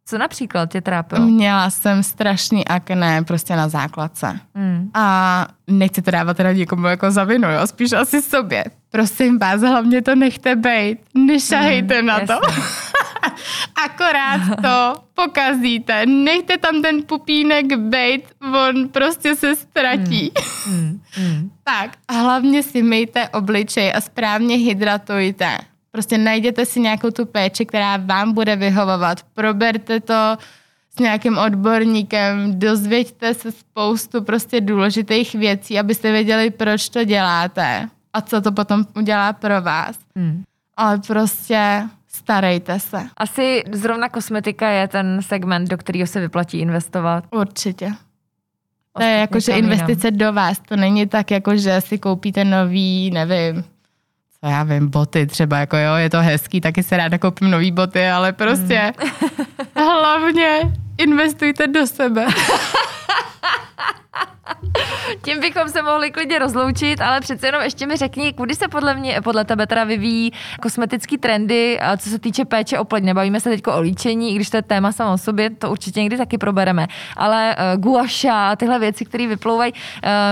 Co 0.08 0.18
například 0.18 0.70
tě 0.72 0.80
trápilo? 0.80 1.26
Měla 1.26 1.70
jsem 1.70 2.02
strašný 2.02 2.68
akné 2.68 3.22
prostě 3.24 3.56
na 3.56 3.68
základce. 3.68 4.40
Mm. 4.54 4.90
A 4.94 5.46
nechci 5.66 6.02
to 6.02 6.10
dávat 6.10 6.36
teda 6.36 6.52
někomu 6.52 6.86
jako 6.86 7.10
za 7.10 7.24
vinu, 7.24 7.50
jo? 7.52 7.66
spíš 7.66 7.92
asi 7.92 8.22
sobě. 8.22 8.64
Prosím 8.90 9.38
vás, 9.38 9.60
hlavně 9.60 10.02
to 10.02 10.14
nechte 10.14 10.56
bejt. 10.56 10.98
Nešahejte 11.14 12.00
Mm, 12.02 12.06
na 12.06 12.20
to. 12.20 12.32
jasně. 12.32 12.62
Akorát 13.84 14.40
to 14.62 15.02
pokazíte. 15.14 16.06
Nechte 16.06 16.58
tam 16.58 16.82
ten 16.82 17.02
pupínek 17.02 17.76
bejt, 17.76 18.24
on 18.68 18.88
prostě 18.88 19.36
se 19.36 19.56
ztratí. 19.56 20.32
Mm. 20.70 21.00
Mm. 21.18 21.50
Tak 21.64 21.90
a 22.08 22.12
hlavně 22.12 22.62
si 22.62 22.82
myjte 22.82 23.28
obličej 23.28 23.92
a 23.94 24.00
správně 24.00 24.56
hydratujte. 24.56 25.58
Prostě 25.96 26.18
najděte 26.18 26.66
si 26.66 26.80
nějakou 26.80 27.10
tu 27.10 27.26
péči, 27.26 27.66
která 27.66 27.96
vám 27.96 28.32
bude 28.32 28.56
vyhovovat. 28.56 29.22
Proberte 29.34 30.00
to 30.00 30.36
s 30.96 30.98
nějakým 30.98 31.38
odborníkem, 31.38 32.58
dozvěďte 32.58 33.34
se 33.34 33.52
spoustu 33.52 34.24
prostě 34.24 34.60
důležitých 34.60 35.34
věcí, 35.34 35.78
abyste 35.78 36.12
věděli, 36.12 36.50
proč 36.50 36.88
to 36.88 37.04
děláte 37.04 37.88
a 38.12 38.20
co 38.20 38.40
to 38.40 38.52
potom 38.52 38.84
udělá 38.96 39.32
pro 39.32 39.62
vás. 39.62 39.96
Mm. 40.14 40.42
Ale 40.76 40.98
prostě 41.06 41.82
starejte 42.08 42.80
se. 42.80 43.02
Asi 43.16 43.64
zrovna 43.72 44.08
kosmetika 44.08 44.68
je 44.68 44.88
ten 44.88 45.22
segment, 45.22 45.68
do 45.68 45.78
kterého 45.78 46.06
se 46.06 46.20
vyplatí 46.20 46.58
investovat. 46.58 47.24
Určitě. 47.30 47.92
To 48.92 49.02
je 49.02 49.16
jako, 49.16 49.40
že 49.40 49.52
kam 49.52 49.56
jinam. 49.56 49.72
investice 49.72 50.10
do 50.10 50.32
vás. 50.32 50.58
To 50.68 50.76
není 50.76 51.06
tak, 51.06 51.30
jako, 51.30 51.56
že 51.56 51.80
si 51.80 51.98
koupíte 51.98 52.44
nový, 52.44 53.10
nevím, 53.10 53.64
co 54.40 54.50
já 54.50 54.62
vím, 54.62 54.88
boty 54.90 55.26
třeba, 55.26 55.58
jako 55.58 55.76
jo, 55.76 55.94
je 55.94 56.10
to 56.10 56.22
hezký, 56.22 56.60
taky 56.60 56.82
se 56.82 56.96
ráda 56.96 57.18
koupím 57.18 57.50
nový 57.50 57.72
boty, 57.72 58.08
ale 58.08 58.32
prostě 58.32 58.92
hlavně 59.76 60.60
investujte 60.98 61.66
do 61.66 61.86
sebe. 61.86 62.26
Tím 65.22 65.40
bychom 65.40 65.68
se 65.68 65.82
mohli 65.82 66.10
klidně 66.10 66.38
rozloučit, 66.38 67.00
ale 67.00 67.20
přece 67.20 67.46
jenom 67.46 67.62
ještě 67.62 67.86
mi 67.86 67.96
řekni, 67.96 68.32
kudy 68.32 68.54
se 68.54 68.68
podle 68.68 68.94
mě, 68.94 69.20
podle 69.20 69.44
tebe 69.44 69.66
teda 69.66 69.84
vyvíjí 69.84 70.32
kosmetický 70.62 71.18
trendy, 71.18 71.80
a 71.80 71.96
co 71.96 72.10
se 72.10 72.18
týče 72.18 72.44
péče 72.44 72.78
o 72.78 72.84
pleť. 72.84 73.04
Nebavíme 73.04 73.40
se 73.40 73.50
teď 73.50 73.66
o 73.66 73.80
líčení, 73.80 74.32
i 74.32 74.34
když 74.34 74.50
to 74.50 74.56
je 74.56 74.62
téma 74.62 74.92
samo 74.92 75.12
o 75.12 75.18
sobě, 75.18 75.50
to 75.50 75.70
určitě 75.70 76.00
někdy 76.00 76.16
taky 76.16 76.38
probereme. 76.38 76.86
Ale 77.16 77.56
uh, 77.56 77.82
guaša 77.82 78.50
a 78.50 78.56
tyhle 78.56 78.78
věci, 78.78 79.04
které 79.04 79.26
vyplouvají, 79.26 79.72
uh, 79.72 79.78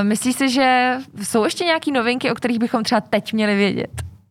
myslíš 0.03 0.37
si, 0.37 0.49
že 0.49 0.97
jsou 1.23 1.45
ještě 1.45 1.65
nějaké 1.65 1.91
novinky, 1.93 2.31
o 2.31 2.35
kterých 2.35 2.59
bychom 2.59 2.83
třeba 2.83 3.01
teď 3.01 3.33
měli 3.33 3.57
vědět? 3.57 3.91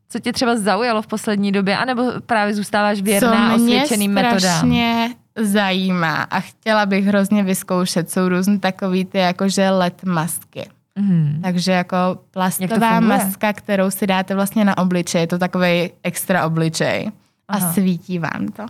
Co 0.10 0.20
tě 0.20 0.34
třeba 0.34 0.56
zaujalo 0.56 1.02
v 1.02 1.08
poslední 1.08 1.52
době, 1.52 1.78
anebo 1.78 2.04
právě 2.26 2.54
zůstáváš 2.54 3.02
věrná 3.02 3.58
Co 3.58 3.64
mě 3.64 3.76
osvědčeným 3.76 4.12
metodám? 4.12 4.40
strašně 4.40 5.10
zajímá 5.36 6.16
a 6.24 6.40
chtěla 6.40 6.86
bych 6.86 7.06
hrozně 7.06 7.44
vyzkoušet, 7.44 8.12
jsou 8.12 8.30
různé 8.30 8.60
takový 8.60 9.06
ty 9.06 9.18
jakože 9.18 9.70
LED 9.70 10.04
masky. 10.04 10.70
Mhm. 10.96 11.40
Takže 11.44 11.72
jako 11.72 11.98
plastová 12.32 13.00
maska, 13.00 13.54
kterou 13.54 13.92
si 13.92 14.08
dáte 14.08 14.36
vlastně 14.36 14.66
na 14.66 14.78
obličej, 14.78 15.22
je 15.22 15.28
to 15.28 15.38
takový 15.38 15.90
extra 16.04 16.46
obličej. 16.46 17.12
A 17.48 17.56
Aha. 17.56 17.74
svítí 17.74 18.20
vám 18.20 18.48
to. 18.48 18.66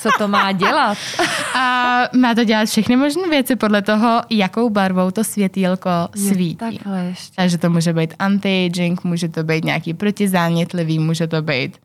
Co 0.00 0.08
to 0.18 0.28
má 0.28 0.52
dělat? 0.52 0.98
A 1.54 2.02
má 2.16 2.34
to 2.34 2.44
dělat 2.44 2.68
všechny 2.68 2.96
možné 2.96 3.28
věci 3.30 3.56
podle 3.56 3.82
toho, 3.82 4.22
jakou 4.30 4.70
barvou 4.70 5.10
to 5.10 5.24
světýlko 5.24 5.90
svítí. 6.14 6.56
Takhle 6.56 7.04
ještě. 7.04 7.32
Takže 7.36 7.58
to 7.58 7.70
může 7.70 7.92
být 7.92 8.14
anti-aging, 8.18 8.96
může 9.04 9.28
to 9.28 9.44
být 9.44 9.64
nějaký 9.64 9.94
protizánětlivý, 9.94 10.98
může 10.98 11.26
to 11.26 11.42
být 11.42 11.78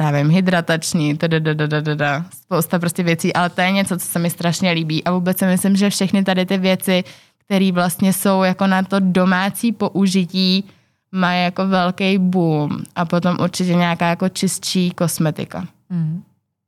já 0.00 0.10
vím, 0.10 0.30
hydratační, 0.30 1.16
tadadadadadada, 1.16 2.24
spousta 2.34 2.78
prostě 2.78 3.02
věcí, 3.02 3.32
ale 3.32 3.50
to 3.50 3.60
je 3.60 3.70
něco, 3.70 3.98
co 3.98 4.06
se 4.06 4.18
mi 4.18 4.30
strašně 4.30 4.72
líbí 4.72 5.04
a 5.04 5.10
vůbec 5.10 5.38
si 5.38 5.46
myslím, 5.46 5.76
že 5.76 5.90
všechny 5.90 6.24
tady 6.24 6.46
ty 6.46 6.58
věci, 6.58 7.04
které 7.44 7.72
vlastně 7.72 8.12
jsou 8.12 8.42
jako 8.42 8.66
na 8.66 8.82
to 8.82 8.96
domácí 9.00 9.72
použití, 9.72 10.64
mají 11.12 11.44
jako 11.44 11.68
velký 11.68 12.18
boom 12.18 12.70
a 12.96 13.04
potom 13.04 13.36
určitě 13.42 13.74
nějaká 13.74 14.08
jako 14.08 14.28
čistší 14.28 14.90
kosmetika. 14.90 15.64
Hmm. 15.90 16.22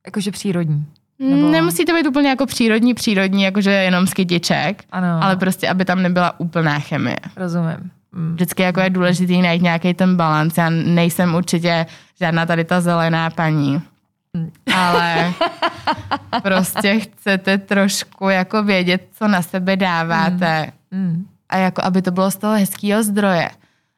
Jakože 0.05 0.31
přírodní. 0.31 0.85
Nebo... 1.19 1.51
Nemusí 1.51 1.85
to 1.85 1.93
být 1.93 2.07
úplně 2.07 2.29
jako 2.29 2.45
přírodní, 2.45 2.93
přírodní, 2.93 3.43
jakože 3.43 3.71
jenom 3.71 4.07
z 4.07 4.13
kytiček, 4.13 4.83
Ano. 4.91 5.23
ale 5.23 5.35
prostě, 5.35 5.69
aby 5.69 5.85
tam 5.85 6.01
nebyla 6.01 6.39
úplná 6.39 6.79
chemie. 6.79 7.17
Rozumím. 7.35 7.91
Vždycky 8.33 8.63
jako 8.63 8.79
je 8.79 8.89
důležitý 8.89 9.41
najít 9.41 9.61
nějaký 9.61 9.93
ten 9.93 10.15
balans. 10.15 10.57
Já 10.57 10.69
nejsem 10.69 11.35
určitě 11.35 11.85
žádná 12.19 12.45
tady 12.45 12.63
ta 12.63 12.81
zelená 12.81 13.29
paní, 13.29 13.81
ale 14.75 15.33
prostě 16.43 16.99
chcete 16.99 17.57
trošku 17.57 18.29
jako 18.29 18.63
vědět, 18.63 19.07
co 19.13 19.27
na 19.27 19.41
sebe 19.41 19.75
dáváte 19.75 20.71
Hmm. 20.91 21.25
a 21.49 21.57
jako 21.57 21.81
aby 21.83 22.01
to 22.01 22.11
bylo 22.11 22.31
z 22.31 22.35
toho 22.35 22.53
hezkého 22.53 23.03
zdroje. 23.03 23.49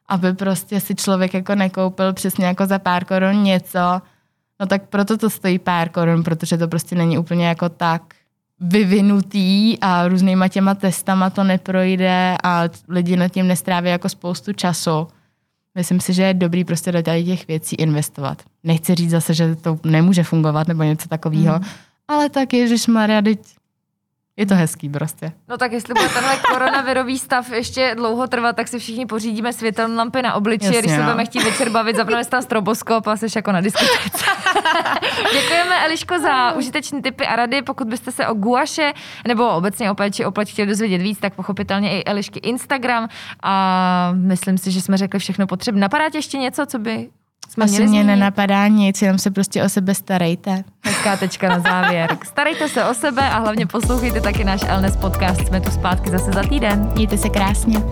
Aby 0.08 0.32
prostě 0.32 0.80
si 0.80 0.94
člověk 0.94 1.34
jako 1.34 1.54
nekoupil 1.54 2.12
přesně 2.12 2.46
jako 2.46 2.66
za 2.66 2.78
pár 2.78 3.04
korun 3.04 3.42
něco, 3.42 4.02
no 4.60 4.66
tak 4.66 4.82
proto 4.82 5.16
to 5.16 5.30
stojí 5.30 5.58
pár 5.58 5.88
korun, 5.88 6.22
protože 6.24 6.58
to 6.58 6.68
prostě 6.68 6.94
není 6.94 7.18
úplně 7.18 7.48
jako 7.48 7.68
tak 7.68 8.02
vyvinutý 8.60 9.78
a 9.80 10.08
různýma 10.08 10.48
těma 10.48 10.74
testama 10.74 11.30
to 11.30 11.44
neprojde 11.44 12.36
a 12.44 12.64
lidi 12.88 13.16
nad 13.16 13.28
tím 13.28 13.48
nestráví 13.48 13.90
jako 13.90 14.08
spoustu 14.08 14.52
času. 14.52 15.08
Myslím 15.74 16.00
si, 16.00 16.12
že 16.12 16.22
je 16.22 16.34
dobrý 16.34 16.64
prostě 16.64 16.92
do 16.92 17.02
těch 17.02 17.48
věcí 17.48 17.76
investovat. 17.76 18.42
Nechci 18.64 18.94
říct 18.94 19.10
zase, 19.10 19.34
že 19.34 19.56
to 19.56 19.78
nemůže 19.84 20.22
fungovat 20.22 20.68
nebo 20.68 20.82
něco 20.82 21.08
takového, 21.08 21.58
mm. 21.58 21.64
ale 22.08 22.28
tak 22.28 22.52
Maria, 22.86 23.22
teď 23.22 23.38
je 24.38 24.46
to 24.46 24.54
hezký 24.54 24.88
prostě. 24.88 25.32
No 25.48 25.56
tak 25.56 25.72
jestli 25.72 25.94
bude 25.94 26.08
tenhle 26.08 26.36
koronavirový 26.52 27.18
stav 27.18 27.50
ještě 27.50 27.94
dlouho 27.96 28.26
trvat, 28.26 28.56
tak 28.56 28.68
si 28.68 28.78
všichni 28.78 29.06
pořídíme 29.06 29.52
světelné 29.52 29.96
lampy 29.96 30.22
na 30.22 30.34
obličeji, 30.34 30.66
Jasně, 30.66 30.80
když 30.80 30.92
se 30.92 30.98
no. 30.98 31.04
budeme 31.04 31.24
chtít 31.24 31.44
večer 31.44 31.70
bavit, 31.70 31.96
zapneme 31.96 32.24
si 32.24 32.30
tam 32.30 32.42
stroboskop 32.42 33.06
a 33.06 33.16
jsi 33.16 33.26
jako 33.36 33.52
na 33.52 33.60
diskotéce. 33.60 34.24
Děkujeme 35.32 35.84
Eliško 35.84 36.18
za 36.18 36.52
užitečné 36.52 37.02
tipy 37.02 37.26
a 37.26 37.36
rady. 37.36 37.62
Pokud 37.62 37.88
byste 37.88 38.12
se 38.12 38.26
o 38.26 38.34
guaše 38.34 38.92
nebo 39.28 39.48
obecně 39.48 39.90
o 39.90 39.94
péči 39.94 40.24
o 40.24 40.30
pleť 40.30 40.52
chtěli 40.52 40.68
dozvědět 40.68 40.98
víc, 40.98 41.18
tak 41.18 41.34
pochopitelně 41.34 42.00
i 42.00 42.04
Elišky 42.04 42.38
Instagram 42.38 43.08
a 43.42 44.12
myslím 44.14 44.58
si, 44.58 44.70
že 44.70 44.80
jsme 44.80 44.96
řekli 44.96 45.20
všechno 45.20 45.46
potřebné. 45.46 45.80
Napadá 45.80 46.10
tě 46.10 46.18
ještě 46.18 46.38
něco, 46.38 46.66
co 46.66 46.78
by 46.78 47.08
jsme 47.48 47.64
Asi 47.64 47.86
mě 47.86 48.04
nenapadá 48.04 48.68
nic, 48.68 49.02
jenom 49.02 49.18
se 49.18 49.30
prostě 49.30 49.64
o 49.64 49.68
sebe 49.68 49.94
starejte. 49.94 50.64
Hezká 50.84 51.16
tečka 51.16 51.48
na 51.48 51.60
závěr. 51.60 52.18
Starejte 52.24 52.68
se 52.68 52.84
o 52.84 52.94
sebe 52.94 53.22
a 53.22 53.38
hlavně 53.38 53.66
poslouchejte 53.66 54.20
taky 54.20 54.44
náš 54.44 54.60
Elnes 54.66 54.96
podcast. 54.96 55.46
Jsme 55.46 55.60
tu 55.60 55.70
zpátky 55.70 56.10
zase 56.10 56.32
za 56.32 56.42
týden. 56.42 56.90
Mějte 56.94 57.18
se 57.18 57.28
krásně. 57.28 57.82